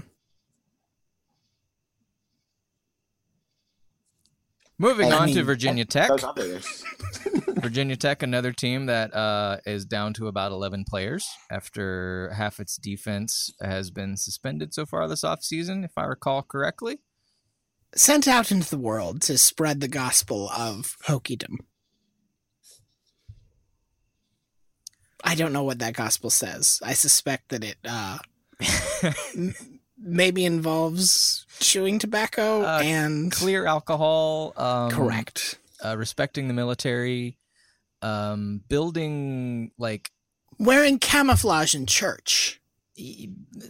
[4.77, 6.11] moving I on to mean, Virginia Tech.
[7.55, 7.71] Those other years.
[7.71, 12.77] Virginia Tech, another team that uh, is down to about 11 players after half its
[12.77, 16.99] defense has been suspended so far this offseason, if I recall correctly.
[17.95, 21.57] Sent out into the world to spread the gospel of hokiedom.
[25.23, 26.79] I don't know what that gospel says.
[26.83, 28.19] I suspect that it uh,
[29.35, 29.55] m-
[29.97, 34.53] maybe involves chewing tobacco Uh, and Clear alcohol.
[34.55, 35.57] Um, correct.
[35.83, 37.37] Uh, respecting the military.
[38.05, 40.11] Um, building like
[40.59, 42.61] Wearing camouflage in church.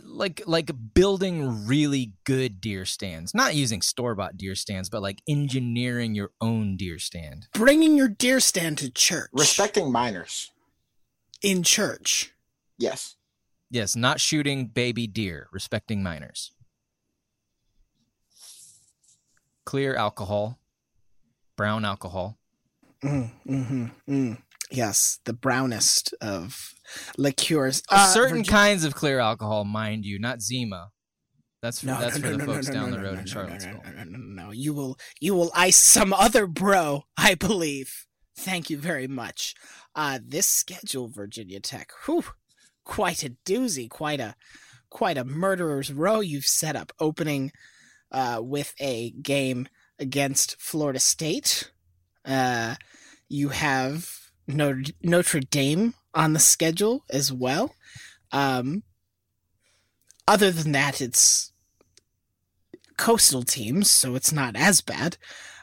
[0.04, 6.14] like like building really good deer stands not using store-bought deer stands but like engineering
[6.14, 9.30] your own deer stand Bringing your deer stand to church.
[9.34, 10.52] Respecting minors.
[11.42, 12.34] in church.
[12.78, 13.16] Yes.
[13.72, 16.52] Yes, not shooting baby deer, respecting minors.
[19.66, 20.60] Clear alcohol,
[21.58, 22.38] brown alcohol.
[23.06, 24.38] Mm, hmm mm.
[24.72, 26.74] Yes, the brownest of
[27.18, 27.84] liqueurs.
[27.90, 30.90] Uh, certain Virgin- kinds of clear alcohol, mind you, not Zima.
[31.62, 33.82] That's for, No, that's no, for no, the folks down the road in Charlottesville.
[33.86, 34.52] No, no, no, no, no.
[34.52, 38.06] You will you will ice some other bro, I believe.
[38.38, 39.56] Thank you very much.
[39.96, 41.92] Uh this schedule, Virginia Tech.
[42.06, 42.26] Whew,
[42.84, 44.36] quite a doozy, quite a
[44.90, 46.92] quite a murderer's row you've set up.
[47.00, 47.52] Opening
[48.12, 49.68] uh with a game
[50.00, 51.72] against Florida State.
[52.26, 52.76] Uh
[53.30, 54.10] you have
[54.48, 57.74] Notre, Notre Dame on the schedule as well.
[58.32, 58.84] Um
[60.28, 61.52] other than that, it's
[62.98, 65.18] coastal teams, so it's not as bad.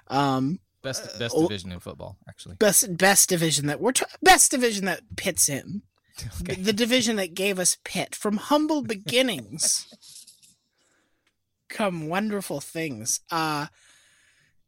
[0.08, 2.56] Um, Best best oh- division in football, actually.
[2.56, 5.82] best best division that we're t- best division that Pitt's in.
[6.42, 6.60] Okay.
[6.60, 9.86] The division that gave us Pitt from humble beginnings.
[11.68, 13.20] Come wonderful things.
[13.30, 13.66] Uh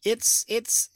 [0.05, 0.91] it's it's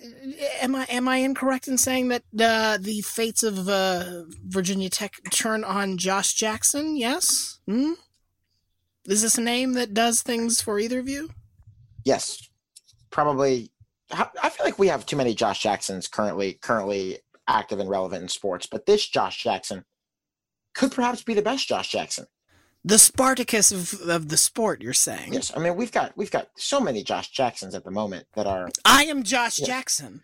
[0.61, 5.15] am I am I incorrect in saying that uh, the fates of uh, Virginia Tech
[5.31, 6.97] turn on Josh Jackson?
[6.97, 7.59] Yes.
[7.67, 7.93] Hmm?
[9.07, 11.31] Is this a name that does things for either of you?
[12.05, 12.49] Yes.
[13.11, 13.71] Probably.
[14.11, 17.19] I I feel like we have too many Josh Jacksons currently currently
[17.49, 19.85] active and relevant in sports, but this Josh Jackson
[20.75, 22.27] could perhaps be the best Josh Jackson.
[22.89, 25.35] The Spartacus of, of the sport, you're saying?
[25.35, 28.47] Yes, I mean we've got we've got so many Josh Jacksons at the moment that
[28.47, 29.67] are I am Josh Yeah.
[29.67, 30.23] Jackson.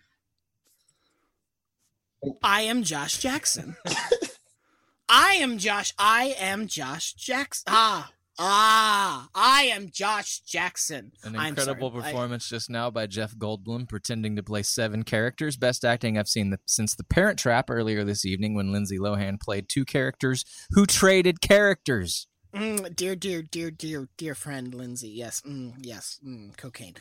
[2.41, 3.75] I am Josh Jackson.
[5.09, 5.93] I am Josh.
[5.99, 7.65] I am Josh Jackson.
[7.67, 11.11] Ah, ah, I am Josh Jackson.
[11.23, 12.01] An incredible sorry.
[12.03, 15.55] I- performance just now by Jeff Goldblum, pretending to play seven characters.
[15.55, 19.39] Best acting I've seen the, since The Parent Trap earlier this evening when Lindsay Lohan
[19.39, 22.27] played two characters who traded characters.
[22.55, 25.09] Mm, dear, dear, dear, dear, dear friend Lindsay.
[25.09, 26.95] Yes, mm, yes, mm, cocaine.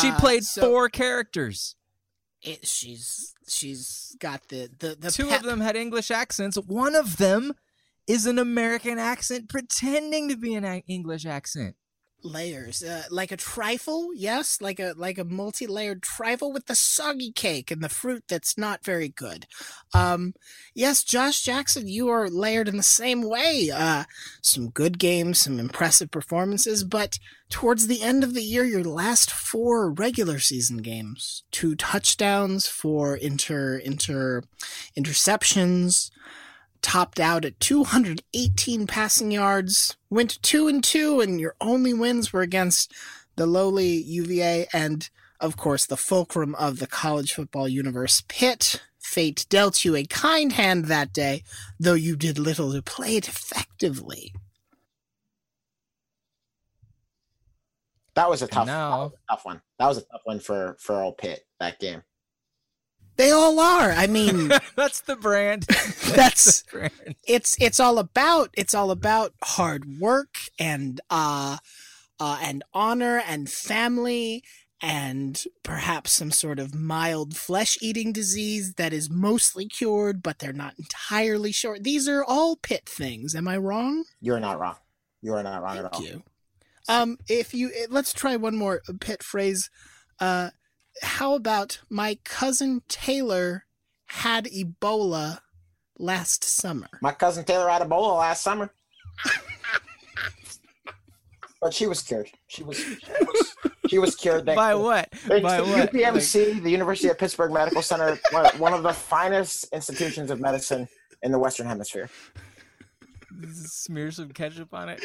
[0.00, 1.76] She Uh, played so four characters.
[2.42, 6.56] It, she's she's got the the the Two pep- of them had English accents.
[6.56, 7.54] One of them
[8.06, 11.74] is an American accent pretending to be an English accent.
[12.22, 17.30] Layers uh, like a trifle yes like a like a multi-layered trifle with the soggy
[17.30, 19.46] cake and the fruit that's not very good.
[19.94, 20.34] Um
[20.74, 24.04] yes josh jackson you are layered in the same way uh
[24.42, 27.18] some good games some impressive performances but
[27.50, 33.16] towards the end of the year your last four regular season games two touchdowns four
[33.16, 34.42] inter inter
[34.98, 36.10] interceptions
[36.82, 42.42] topped out at 218 passing yards, went two and two, and your only wins were
[42.42, 42.92] against
[43.36, 45.08] the lowly UVA and,
[45.40, 48.82] of course, the fulcrum of the college football universe, Pitt.
[48.98, 51.42] Fate dealt you a kind hand that day,
[51.80, 54.32] though you did little to play it effectively.
[58.18, 59.62] that was a tough, that now- was a tough one.
[59.78, 62.02] That was a tough one for for old Pitt that game.
[63.18, 63.90] They all are.
[63.90, 65.64] I mean, That's the brand.
[66.08, 67.16] That's- the brand.
[67.26, 71.58] it's it's all about it's all about hard work and uh
[72.20, 74.42] uh and honor and family
[74.80, 80.52] and perhaps some sort of mild flesh eating disease that is mostly cured but they're
[80.52, 84.76] not entirely sure these are all Pitt things am i wrong You're not wrong.
[85.20, 85.90] You are not wrong at all.
[86.00, 86.22] thank you
[86.88, 89.68] um if you let's try one more Pitt phrase
[90.20, 90.50] uh
[91.02, 93.64] how about my cousin taylor
[94.06, 95.40] had ebola
[95.98, 98.70] last summer My cousin Taylor had Ebola last summer.
[101.60, 102.30] but she was cured.
[102.46, 103.56] She was she was,
[103.88, 105.08] she was cured thanks By to- what?
[105.12, 105.92] Thanks By to what?
[105.92, 110.86] UPMC, the University of Pittsburgh Medical Center, one one of the finest institutions of medicine
[111.22, 112.08] in the Western Hemisphere.
[113.52, 115.02] Smear some ketchup on it.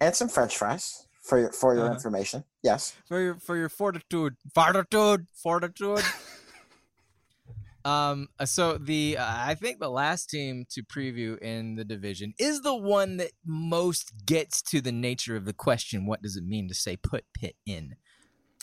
[0.00, 1.94] And some French fries for your for your Uh-huh.
[1.94, 2.44] information.
[2.62, 2.94] Yes.
[3.08, 6.02] for your for your fortitude, fortitude, fortitude.
[7.84, 8.28] um.
[8.44, 12.74] So the uh, I think the last team to preview in the division is the
[12.76, 16.06] one that most gets to the nature of the question.
[16.06, 17.96] What does it mean to say put Pitt in?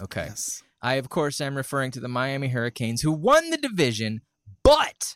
[0.01, 0.25] Okay.
[0.25, 4.21] yes I of course am referring to the Miami Hurricanes who won the division,
[4.63, 5.15] but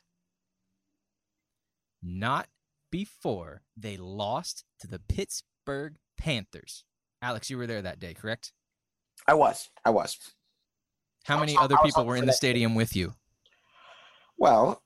[2.03, 2.47] not
[2.91, 6.83] before they lost to the Pittsburgh Panthers.
[7.21, 8.51] Alex, you were there that day, correct?
[9.27, 9.69] I was.
[9.83, 10.17] I was.
[11.25, 13.13] How many other people were in the stadium with you?
[14.37, 14.83] Well,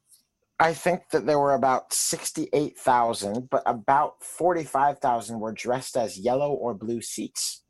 [0.60, 6.74] I think that there were about 68,000, but about 45,000 were dressed as yellow or
[6.74, 7.64] blue seats.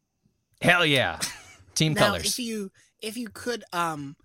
[0.62, 1.20] Hell yeah.
[1.74, 2.26] Team now colors.
[2.26, 4.18] if you if you could um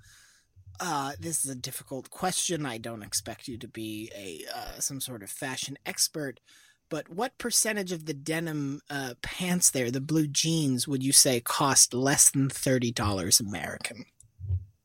[0.81, 2.67] uh, this is a difficult question.
[2.67, 6.41] I don't expect you to be a uh, some sort of fashion expert,
[6.89, 11.41] but what percentage of the denim uh, pants there, the blue jeans, would you say
[11.41, 14.07] cost less than thirty dollars American?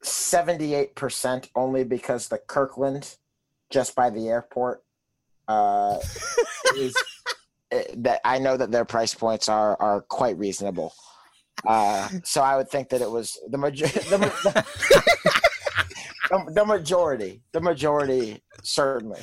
[0.03, 3.17] 78% only because the Kirkland
[3.69, 4.83] just by the airport
[5.47, 5.99] uh
[6.77, 6.95] is
[7.71, 10.93] eh, that I know that their price points are are quite reasonable.
[11.67, 14.51] Uh so I would think that it was the major the, ma-
[16.45, 19.21] the, the majority, the majority certainly.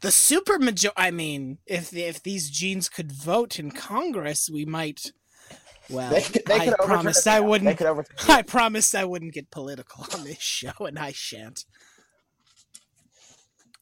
[0.00, 0.90] The super major.
[0.96, 5.12] I mean, if if these genes could vote in Congress, we might.
[5.90, 7.78] Well, They could- they I could overturn promised I wouldn't.
[7.78, 8.04] could.
[8.28, 11.64] I promised I wouldn't get political on this show, and I shan't.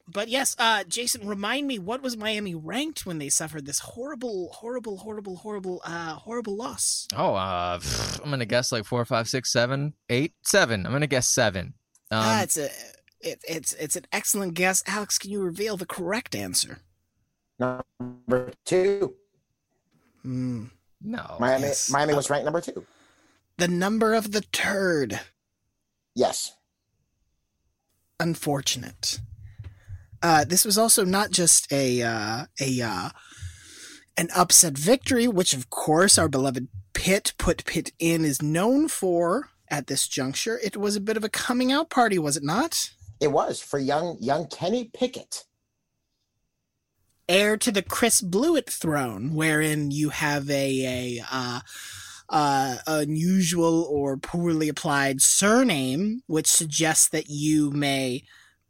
[0.08, 4.50] But yes, uh, Jason, remind me what was Miami ranked when they suffered this horrible,
[4.52, 7.08] horrible, horrible, horrible, uh, horrible loss?
[7.16, 7.80] Oh, uh,
[8.22, 10.86] I'm gonna guess like four, five, six, seven, eight, seven.
[10.86, 11.74] I'm gonna guess seven.
[12.12, 12.68] Um, ah, it's a,
[13.26, 15.18] it, it's it's an excellent guess, Alex.
[15.18, 16.80] Can you reveal the correct answer?
[17.58, 19.14] Number 2.
[20.22, 20.64] Hmm.
[21.02, 21.36] no.
[21.40, 21.90] Miami yes.
[21.90, 22.84] Miami was ranked number 2.
[23.58, 25.20] The number of the turd.
[26.14, 26.52] Yes.
[28.20, 29.20] unfortunate.
[30.22, 33.10] Uh, this was also not just a uh, a uh,
[34.16, 39.50] an upset victory, which of course our beloved Pitt put Pitt in is known for
[39.68, 40.58] at this juncture.
[40.64, 42.90] It was a bit of a coming out party, was it not?
[43.20, 45.44] It was for young young Kenny Pickett.
[47.28, 51.60] Heir to the Chris Blewitt throne, wherein you have a a uh,
[52.28, 58.22] uh, unusual or poorly applied surname, which suggests that you may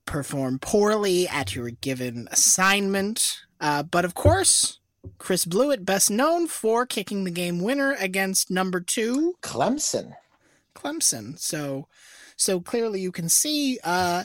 [0.05, 3.41] perform poorly at your given assignment.
[3.61, 4.79] Uh, but of course,
[5.19, 10.15] Chris Blewitt, best known for kicking the game winner against number two Clemson.
[10.75, 11.39] Clemson.
[11.39, 11.89] So,
[12.37, 13.79] so clearly you can see.
[13.83, 14.25] Uh,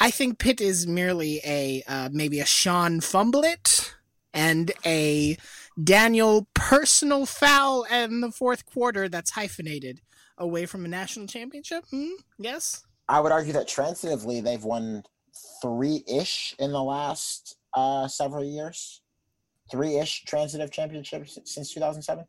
[0.00, 3.92] I think Pitt is merely a uh, maybe a Sean Fumblet
[4.32, 5.36] and a
[5.82, 10.00] Daniel personal foul in the fourth quarter that's hyphenated
[10.38, 11.84] away from a national championship.
[11.90, 12.08] Hmm?
[12.38, 12.82] Yes.
[13.08, 15.02] I would argue that transitively they've won
[15.60, 19.02] three ish in the last uh, several years.
[19.70, 22.24] Three ish transitive championships since 2007.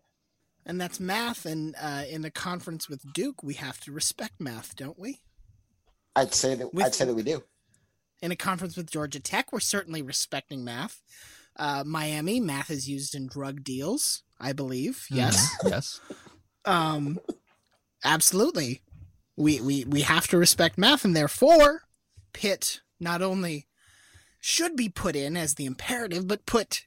[0.65, 4.75] And that's math, and uh, in a conference with Duke, we have to respect math,
[4.75, 5.21] don't we?
[6.15, 7.43] I'd say that With- I'd say that we do.
[8.21, 11.01] in a conference with Georgia Tech, we're certainly respecting math.
[11.57, 15.05] Uh, Miami, math is used in drug deals, I believe.
[15.09, 15.51] Yes.
[15.63, 15.99] Mhm, yes.
[16.65, 17.19] Um,
[18.03, 18.81] absolutely.
[19.35, 21.83] We, we, we have to respect math, and therefore,
[22.33, 23.67] Pitt not only
[24.39, 26.83] should be put in as the imperative, but put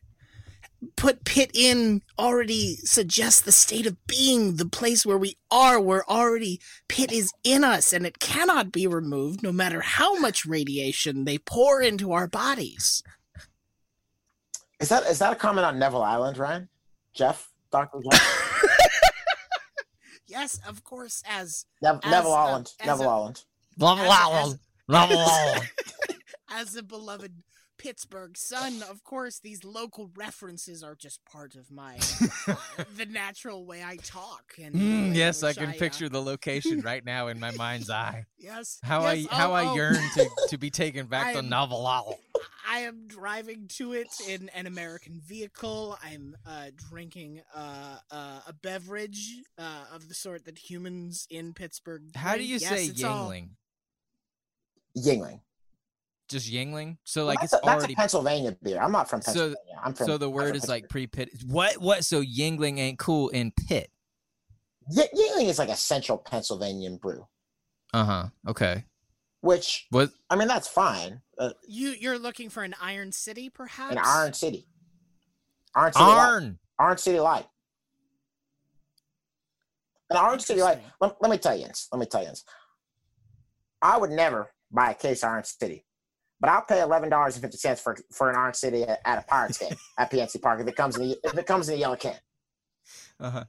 [0.97, 6.09] put Pitt in already suggests the state of being, the place where we are, where
[6.11, 11.25] already Pitt is in us, and it cannot be removed no matter how much radiation
[11.25, 13.03] they pour into our bodies.
[14.81, 16.69] Is that is that a comment on Neville Island, Ryan?
[17.15, 18.61] Jeff, Doctor Jeff,
[20.27, 23.45] Yes, of course, as Nev- As, Neville Island, as Neville a- Island.
[23.79, 24.59] Love As- Lowell.
[24.89, 25.61] Love Lowell.
[26.51, 27.43] as a beloved
[27.85, 28.83] Pittsburgh Sun.
[28.89, 31.99] of course, these local references are just part of my
[32.97, 34.55] the natural way I talk.
[34.59, 38.25] And Mm, yes, I can uh, picture the location right now in my mind's eye.
[38.39, 41.41] yes, How yes, I how oh, I oh, yearn to, to be taken back to
[41.41, 42.15] am- Navalal.
[42.67, 45.99] I am driving to it in an American vehicle.
[46.03, 52.05] I'm uh, drinking uh, uh, a beverage uh, of the sort that humans in Pittsburgh.
[52.17, 53.49] How do you Yes, say it's all- Yuengling?
[56.35, 56.41] Yuengling.
[56.43, 56.97] Just Yuengling?
[57.05, 58.81] So Well, like that's, it's a, that's already a Pennsylvania beer.
[58.83, 59.81] I'm not from So- Pennsylvania.
[59.83, 60.07] I'm from.
[60.07, 61.31] so the word is like pre-pit.
[61.47, 62.05] What what?
[62.05, 63.91] So Yuengling ain't cool in Pitt.
[64.91, 67.27] Y- Yuengling is like a central Pennsylvanian brew,
[67.93, 68.27] Uh huh.
[68.49, 68.85] Okay.
[69.41, 70.11] which What?
[70.29, 71.23] I mean that's fine.
[71.39, 73.93] Uh, You you're looking for an Iron City, perhaps?
[73.93, 74.67] An Iron City,
[75.75, 76.19] Iron City, Light.
[76.29, 76.59] Arn.
[76.79, 77.47] Orange City Light.
[80.11, 80.81] An Orange City Light.
[81.01, 82.45] Let, let me tell you, this, let me tell you, this.
[83.81, 85.85] I would never buy a case of Orange City,
[86.45, 89.19] but I'll pay eleven dollars and fifty cents for for an Orange City at, at
[89.19, 91.77] a Pirates game at PNC Park if it comes in the, if it comes in
[91.77, 92.17] a yellow can.
[93.19, 93.45] Uh huh.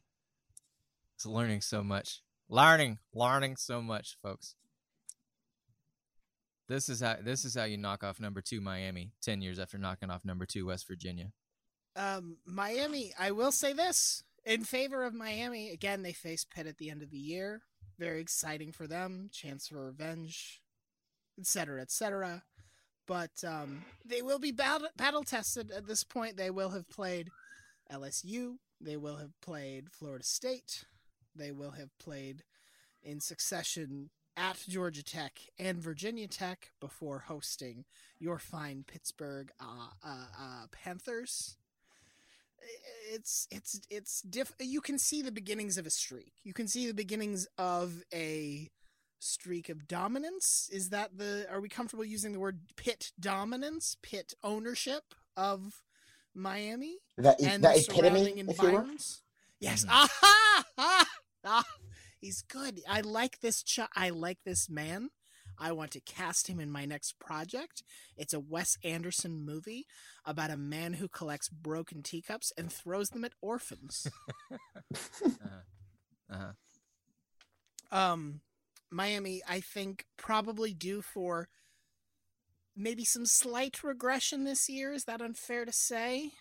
[1.15, 2.21] It's learning so much.
[2.47, 4.55] Learning, learning so much, folks.
[6.69, 9.77] This is how this is how you knock off number two Miami ten years after
[9.77, 11.33] knocking off number two West Virginia.
[11.97, 13.11] Um, Miami.
[13.19, 15.69] I will say this in favor of Miami.
[15.69, 17.63] Again, they face Pitt at the end of the year.
[17.99, 19.29] Very exciting for them.
[19.33, 20.61] Chance for revenge,
[21.37, 22.43] etc., etc.
[23.07, 26.37] But um, they will be battle battle tested at this point.
[26.37, 27.29] They will have played
[27.91, 28.55] LSU.
[28.81, 30.85] They will have played Florida State.
[31.35, 32.43] They will have played
[33.03, 37.85] in succession at Georgia Tech and Virginia Tech before hosting
[38.19, 41.57] your fine Pittsburgh uh, uh, uh, Panthers.
[43.11, 44.53] It's it's it's diff.
[44.59, 46.33] You can see the beginnings of a streak.
[46.43, 48.69] You can see the beginnings of a
[49.26, 50.69] streak of dominance.
[50.71, 51.45] Is that the?
[51.49, 55.03] Are we comfortable using the word Pitt dominance, Pitt ownership
[55.36, 55.82] of
[56.34, 58.69] Miami That, and that the epitome, surrounding if you will.
[58.69, 59.21] environs?
[59.59, 59.86] Yes.
[59.89, 60.65] Aha!
[60.78, 61.05] Ah!
[61.45, 61.63] Ah!
[62.19, 62.82] He's good.
[62.89, 63.63] I like this.
[63.63, 65.09] Ch- I like this man.
[65.57, 67.82] I want to cast him in my next project.
[68.17, 69.86] It's a Wes Anderson movie
[70.26, 74.07] about a man who collects broken teacups and throws them at orphans.
[76.32, 76.53] Uh-huh.
[77.95, 78.41] um,
[78.95, 81.49] Miami, I think, probably due for
[82.75, 84.93] maybe some slight regression this year.
[84.93, 86.31] Is that unfair to say?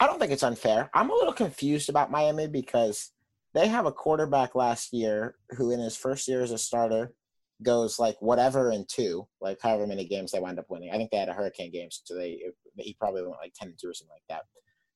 [0.00, 0.90] I don't think it's unfair.
[0.94, 3.12] I'm a little confused about Miami because
[3.54, 7.14] they have a quarterback last year who, in his first year as a starter,
[7.62, 10.90] goes like whatever in two, like however many games they wind up winning.
[10.90, 12.42] I think they had a hurricane game, so they
[12.76, 14.42] he probably went like ten and two or something like that.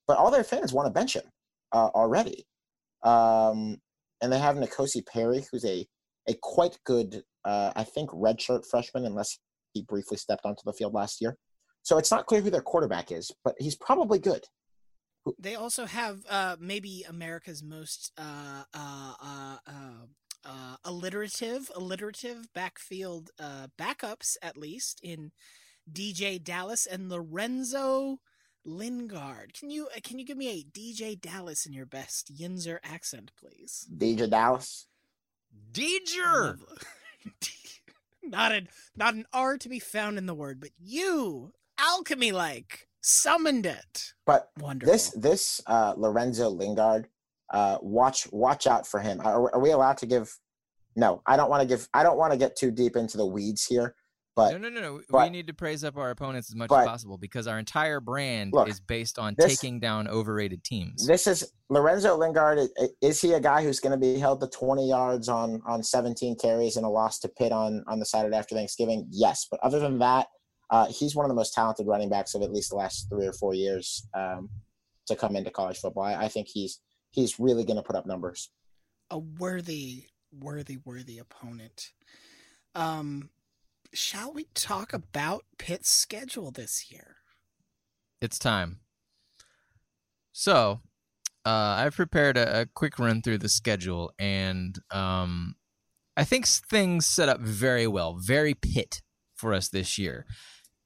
[0.07, 1.25] But all their fans want to bench him
[1.73, 2.47] uh, already,
[3.03, 3.81] um,
[4.21, 5.87] and they have N'Kosi Perry, who's a
[6.31, 9.39] a quite good, uh, I think, redshirt freshman, unless
[9.73, 11.37] he briefly stepped onto the field last year.
[11.83, 14.45] So it's not clear who their quarterback is, but he's probably good.
[15.39, 20.07] They also have uh, maybe America's most uh, uh, uh, uh,
[20.45, 25.33] uh, alliterative, alliterative backfield uh, backups, at least in
[25.91, 28.21] DJ Dallas and Lorenzo
[28.65, 29.53] Lingard.
[29.59, 33.87] Can you can you give me a DJ Dallas in your best Yinzer accent, please?
[33.95, 34.87] DJ Dallas.
[35.73, 36.59] Deeger.
[38.23, 42.89] not an not an R to be found in the word, but you alchemy like
[43.01, 44.13] summoned it.
[44.27, 44.93] But Wonderful.
[44.93, 47.09] this this uh, Lorenzo Lingard,
[47.53, 49.21] uh, watch watch out for him.
[49.21, 50.37] Are, are we allowed to give?
[50.97, 51.89] No, I don't want to give.
[51.95, 53.95] I don't want to get too deep into the weeds here.
[54.41, 55.19] But no, no, no, no.
[55.19, 58.01] we need to praise up our opponents as much but- as possible because our entire
[58.01, 61.07] brand Look, is based on this- taking down overrated teams.
[61.07, 62.59] this is Lorenzo Lingard.
[62.81, 65.83] i- Is he a guy who's going to be held to 20 yards on on
[65.83, 69.07] 17 carries and a loss to Pitt on on the Saturday after Thanksgiving?
[69.11, 70.29] Yes, but other than that,
[70.71, 73.27] uh, he's one of the most talented running backs of at least the last three
[73.27, 74.49] or four years um,
[75.07, 76.05] to come into college football.
[76.05, 76.81] I, I think he's
[77.11, 78.51] he's really going to put up numbers.
[79.11, 81.91] a worthy, worthy, worthy opponent.
[82.77, 83.31] Um,
[83.93, 87.17] shall we talk about Pitt's schedule this year?
[88.21, 88.81] It's time.
[90.33, 90.81] So,
[91.45, 95.57] uh, I've prepared a, a quick run through the schedule, and um,
[96.17, 99.03] I think things set up very well, very Pitt
[99.35, 100.27] for us this year.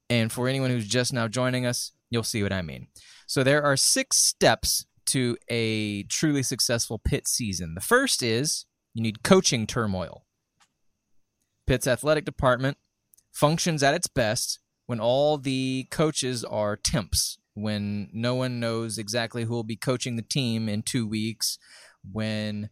[0.08, 2.88] And for anyone who's just now joining us, you'll see what I mean.
[3.26, 7.74] So, there are six steps to a truly successful Pitt season.
[7.74, 10.24] The first is you need coaching turmoil.
[11.66, 12.76] Pitt's athletic department
[13.34, 19.44] functions at its best when all the coaches are temps, when no one knows exactly
[19.44, 21.58] who will be coaching the team in two weeks,
[22.10, 22.70] when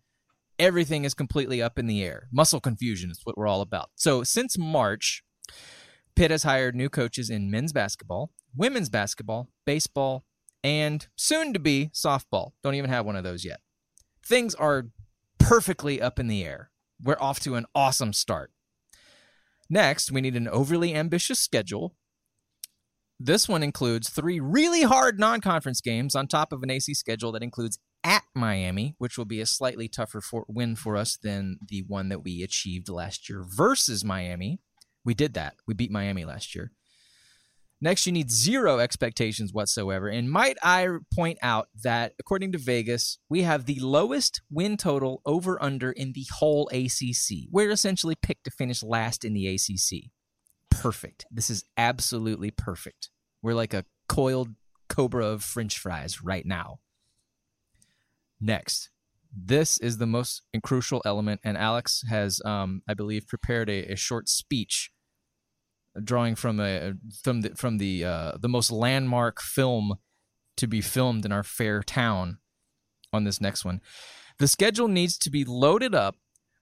[0.59, 2.29] everything is completely up in the air.
[2.33, 3.91] Muscle confusion is what we're all about.
[3.97, 5.25] So since March,
[6.15, 10.25] Pitt has hired new coaches in men's basketball, women's basketball, baseball,
[10.63, 12.53] and soon to be softball.
[12.63, 13.61] Don't even have one of those yet.
[14.25, 14.89] Things are
[15.39, 16.71] perfectly up in the air.
[17.03, 18.53] We're off to an awesome start.
[19.71, 21.95] Next, we need an overly ambitious schedule.
[23.19, 27.33] This one includes three really hard non conference games on top of an AC schedule
[27.33, 31.59] that includes at Miami, which will be a slightly tougher for, win for us than
[31.67, 34.61] the one that we achieved last year versus Miami.
[35.05, 35.55] We did that.
[35.67, 36.73] We beat Miami last year.
[37.85, 40.07] Next, you need zero expectations whatsoever.
[40.07, 45.21] And might I point out that according to Vegas, we have the lowest win total
[45.27, 47.49] over under in the whole ACC.
[47.51, 50.13] We're essentially picked to finish last in the ACC.
[50.71, 51.27] Perfect.
[51.29, 53.11] This is absolutely perfect.
[53.43, 54.51] We're like a coiled
[54.89, 56.79] cobra of french fries right now.
[58.41, 58.91] Next,
[59.37, 63.97] this is the most crucial element, and Alex has, um, I believe, prepared a, a
[63.97, 64.93] short speech
[66.03, 69.95] drawing from a from the from the uh, the most landmark film
[70.57, 72.39] to be filmed in our fair town
[73.13, 73.81] on this next one.
[74.39, 76.17] The schedule needs to be loaded up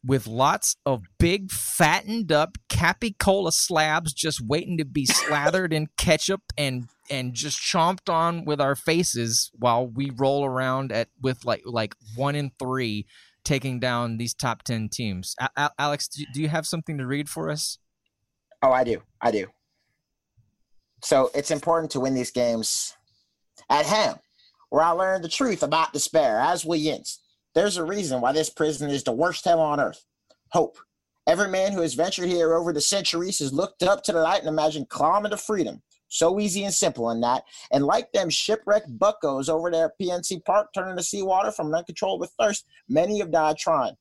[0.05, 6.41] with lots of big fattened up capicola slabs just waiting to be slathered in ketchup
[6.57, 11.63] and and just chomped on with our faces while we roll around at with like
[11.67, 13.07] like one in three
[13.45, 17.51] taking down these top 10 teams A- alex do you have something to read for
[17.51, 17.79] us
[18.63, 19.03] Oh, I do.
[19.21, 19.47] I do.
[21.03, 22.95] So it's important to win these games
[23.71, 24.19] at home,
[24.69, 27.21] where I learned the truth about despair, as we Yins.
[27.55, 30.05] There's a reason why this prison is the worst hell on earth.
[30.53, 30.79] Hope
[31.27, 34.41] Every man who has ventured here over the centuries has looked up to the light
[34.41, 35.81] and imagined climbing to freedom.
[36.09, 37.45] So easy and simple in that.
[37.71, 41.77] And like them shipwrecked buckos over there at PNC Park turning to seawater from an
[41.77, 43.95] uncontrollable thirst, many have died trying.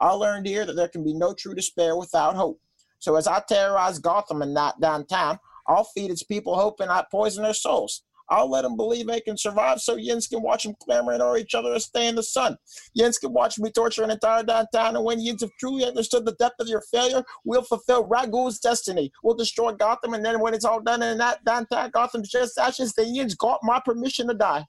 [0.00, 2.60] I learned here that there can be no true despair without hope.
[3.02, 7.42] So as I terrorize Gotham and not downtown, I'll feed its people hope and poison
[7.42, 8.04] their souls.
[8.28, 11.56] I'll let them believe they can survive so Yins can watch them clamoring over each
[11.56, 12.56] other and stay in the sun.
[12.94, 16.36] Yins can watch me torture an entire downtown, and when Yins have truly understood the
[16.38, 19.10] depth of your failure, we'll fulfill Ragu's destiny.
[19.24, 22.92] We'll destroy Gotham, and then when it's all done and that downtown Gotham's just ashes,
[22.92, 24.64] the Yins got my permission to die.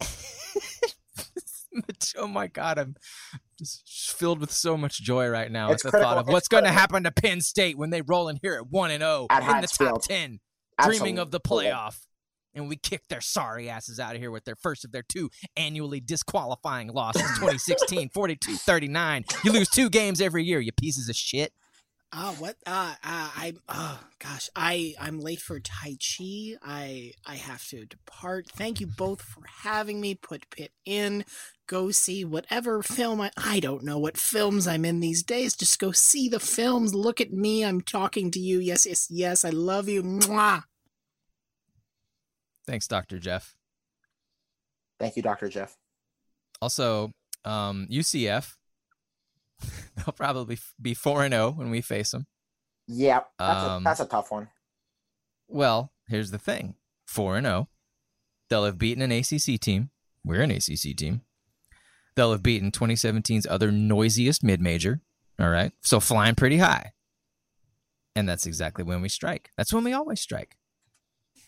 [2.16, 2.96] oh my god, I'm
[3.58, 6.32] just filled with so much joy right now It's at the thought critical- of it's
[6.32, 9.00] what's going to happen to Penn State when they roll in here at one and
[9.02, 10.02] zero At in the top Hatfield.
[10.02, 10.40] ten,
[10.78, 10.98] Absolutely.
[10.98, 11.96] dreaming of the playoff.
[12.54, 15.30] And we kick their sorry asses out of here with their first of their two
[15.56, 19.24] annually disqualifying losses 2016 42 39.
[19.44, 21.52] You lose two games every year, you pieces of shit.
[22.10, 22.56] Uh, what?
[22.66, 23.52] Uh, uh, I.
[23.68, 26.54] Oh gosh, I I'm late for Tai Chi.
[26.62, 28.46] I I have to depart.
[28.48, 30.14] Thank you both for having me.
[30.14, 31.26] Put Pitt in.
[31.68, 33.30] Go see whatever film I.
[33.36, 35.54] I don't know what films I'm in these days.
[35.54, 36.94] Just go see the films.
[36.94, 37.62] Look at me.
[37.62, 38.58] I'm talking to you.
[38.58, 39.44] Yes, yes, yes.
[39.44, 40.02] I love you.
[40.02, 40.62] Mwah.
[42.66, 43.18] Thanks, Dr.
[43.18, 43.54] Jeff.
[44.98, 45.48] Thank you, Dr.
[45.50, 45.76] Jeff.
[46.62, 47.12] Also,
[47.44, 48.54] um, UCF,
[49.96, 52.26] they'll probably be 4 and 0 when we face them.
[52.86, 54.48] Yeah, that's, Um, a, that's a tough one.
[55.48, 57.68] Well, here's the thing 4 and 0.
[58.48, 59.90] They'll have beaten an ACC team.
[60.24, 61.20] We're an ACC team.
[62.18, 65.00] They'll have beaten 2017's other noisiest mid major.
[65.38, 65.70] All right.
[65.82, 66.90] So flying pretty high.
[68.16, 69.52] And that's exactly when we strike.
[69.56, 70.56] That's when we always strike.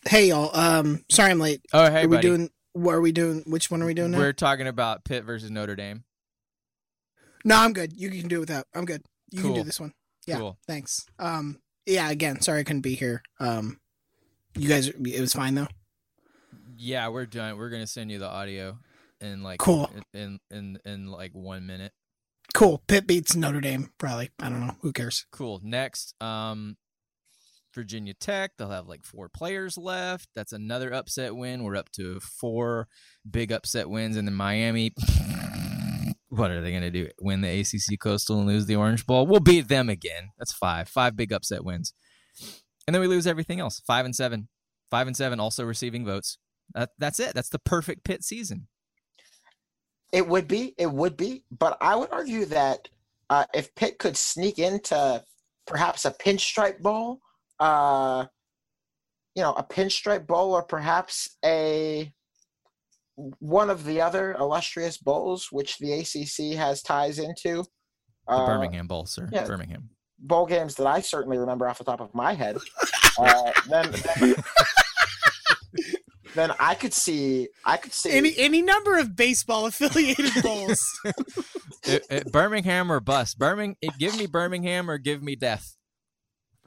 [0.07, 0.49] Hey y'all.
[0.57, 1.59] Um, sorry I'm late.
[1.73, 2.27] Oh, hey, are we buddy.
[2.29, 2.49] doing?
[2.71, 3.43] What are we doing?
[3.45, 4.19] Which one are we doing now?
[4.19, 6.05] We're talking about Pitt versus Notre Dame.
[7.43, 7.91] No, I'm good.
[7.91, 8.65] You can do it without.
[8.73, 9.03] I'm good.
[9.29, 9.91] You can do this one.
[10.25, 10.37] Yeah.
[10.37, 10.57] Cool.
[10.67, 11.05] Thanks.
[11.19, 11.59] Um.
[11.85, 12.09] Yeah.
[12.09, 13.23] Again, sorry I couldn't be here.
[13.41, 13.81] Um.
[14.55, 15.67] You guys, it was fine though.
[16.77, 17.57] Yeah, we're done.
[17.57, 18.77] We're gonna send you the audio
[19.21, 19.89] in like Cool.
[20.13, 21.93] in in in like one minute.
[22.53, 22.83] Cool.
[22.87, 23.91] Pitt beats Notre Dame.
[23.97, 24.29] Probably.
[24.39, 24.75] I don't know.
[24.81, 25.25] Who cares?
[25.31, 25.61] Cool.
[25.63, 26.75] Next, um,
[27.73, 28.51] Virginia Tech.
[28.57, 30.27] They'll have like four players left.
[30.35, 31.63] That's another upset win.
[31.63, 32.87] We're up to four
[33.29, 34.93] big upset wins, and then Miami.
[36.33, 37.09] What are they going to do?
[37.19, 39.27] Win the ACC Coastal and lose the Orange Bowl?
[39.27, 40.29] We'll beat them again.
[40.39, 40.87] That's five.
[40.87, 41.93] Five big upset wins,
[42.87, 43.81] and then we lose everything else.
[43.85, 44.47] Five and seven.
[44.89, 45.41] Five and seven.
[45.41, 46.37] Also receiving votes.
[46.73, 47.33] That, that's it.
[47.33, 48.67] That's the perfect Pitt season.
[50.11, 52.89] It would be, it would be, but I would argue that
[53.29, 55.23] uh, if Pitt could sneak into
[55.65, 57.21] perhaps a pinstripe bowl,
[57.59, 58.25] uh,
[59.35, 62.11] you know, a pinstripe bowl, or perhaps a
[63.15, 67.63] one of the other illustrious bowls which the ACC has ties into.
[68.27, 69.29] The uh, Birmingham Bowl, sir.
[69.31, 69.45] yeah.
[69.45, 69.89] Birmingham.
[70.19, 72.57] bowl games that I certainly remember off the top of my head,
[73.17, 74.35] uh, then, then
[76.35, 80.83] then I could see I could see Any any number of baseball affiliated bowls.
[81.83, 83.39] It- it- Birmingham or bust.
[83.39, 83.75] Birmingham.
[83.81, 85.77] Eh, give me Birmingham or give me death.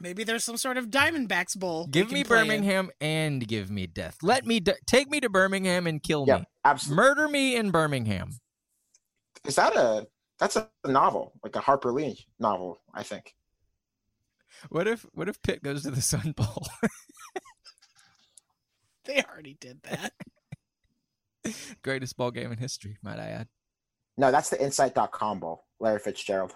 [0.00, 1.86] Maybe there's some sort of Diamondbacks bowl.
[1.86, 2.46] Give me play in.
[2.48, 4.18] Birmingham and give me death.
[4.22, 6.44] Let me d- take me to Birmingham and kill yeah, me.
[6.64, 6.96] absolutely.
[7.04, 8.30] Murder me in Birmingham.
[9.46, 10.06] Is that a
[10.40, 12.80] that's a novel like a Harper Lee novel?
[12.92, 13.34] I think.
[14.68, 16.66] What if what if Pitt goes to the Sun Bowl?
[19.06, 20.12] They already did that.
[21.82, 23.48] Greatest ball game in history, might I add.
[24.16, 25.66] No, that's the Insight.com bowl.
[25.78, 26.54] Larry Fitzgerald.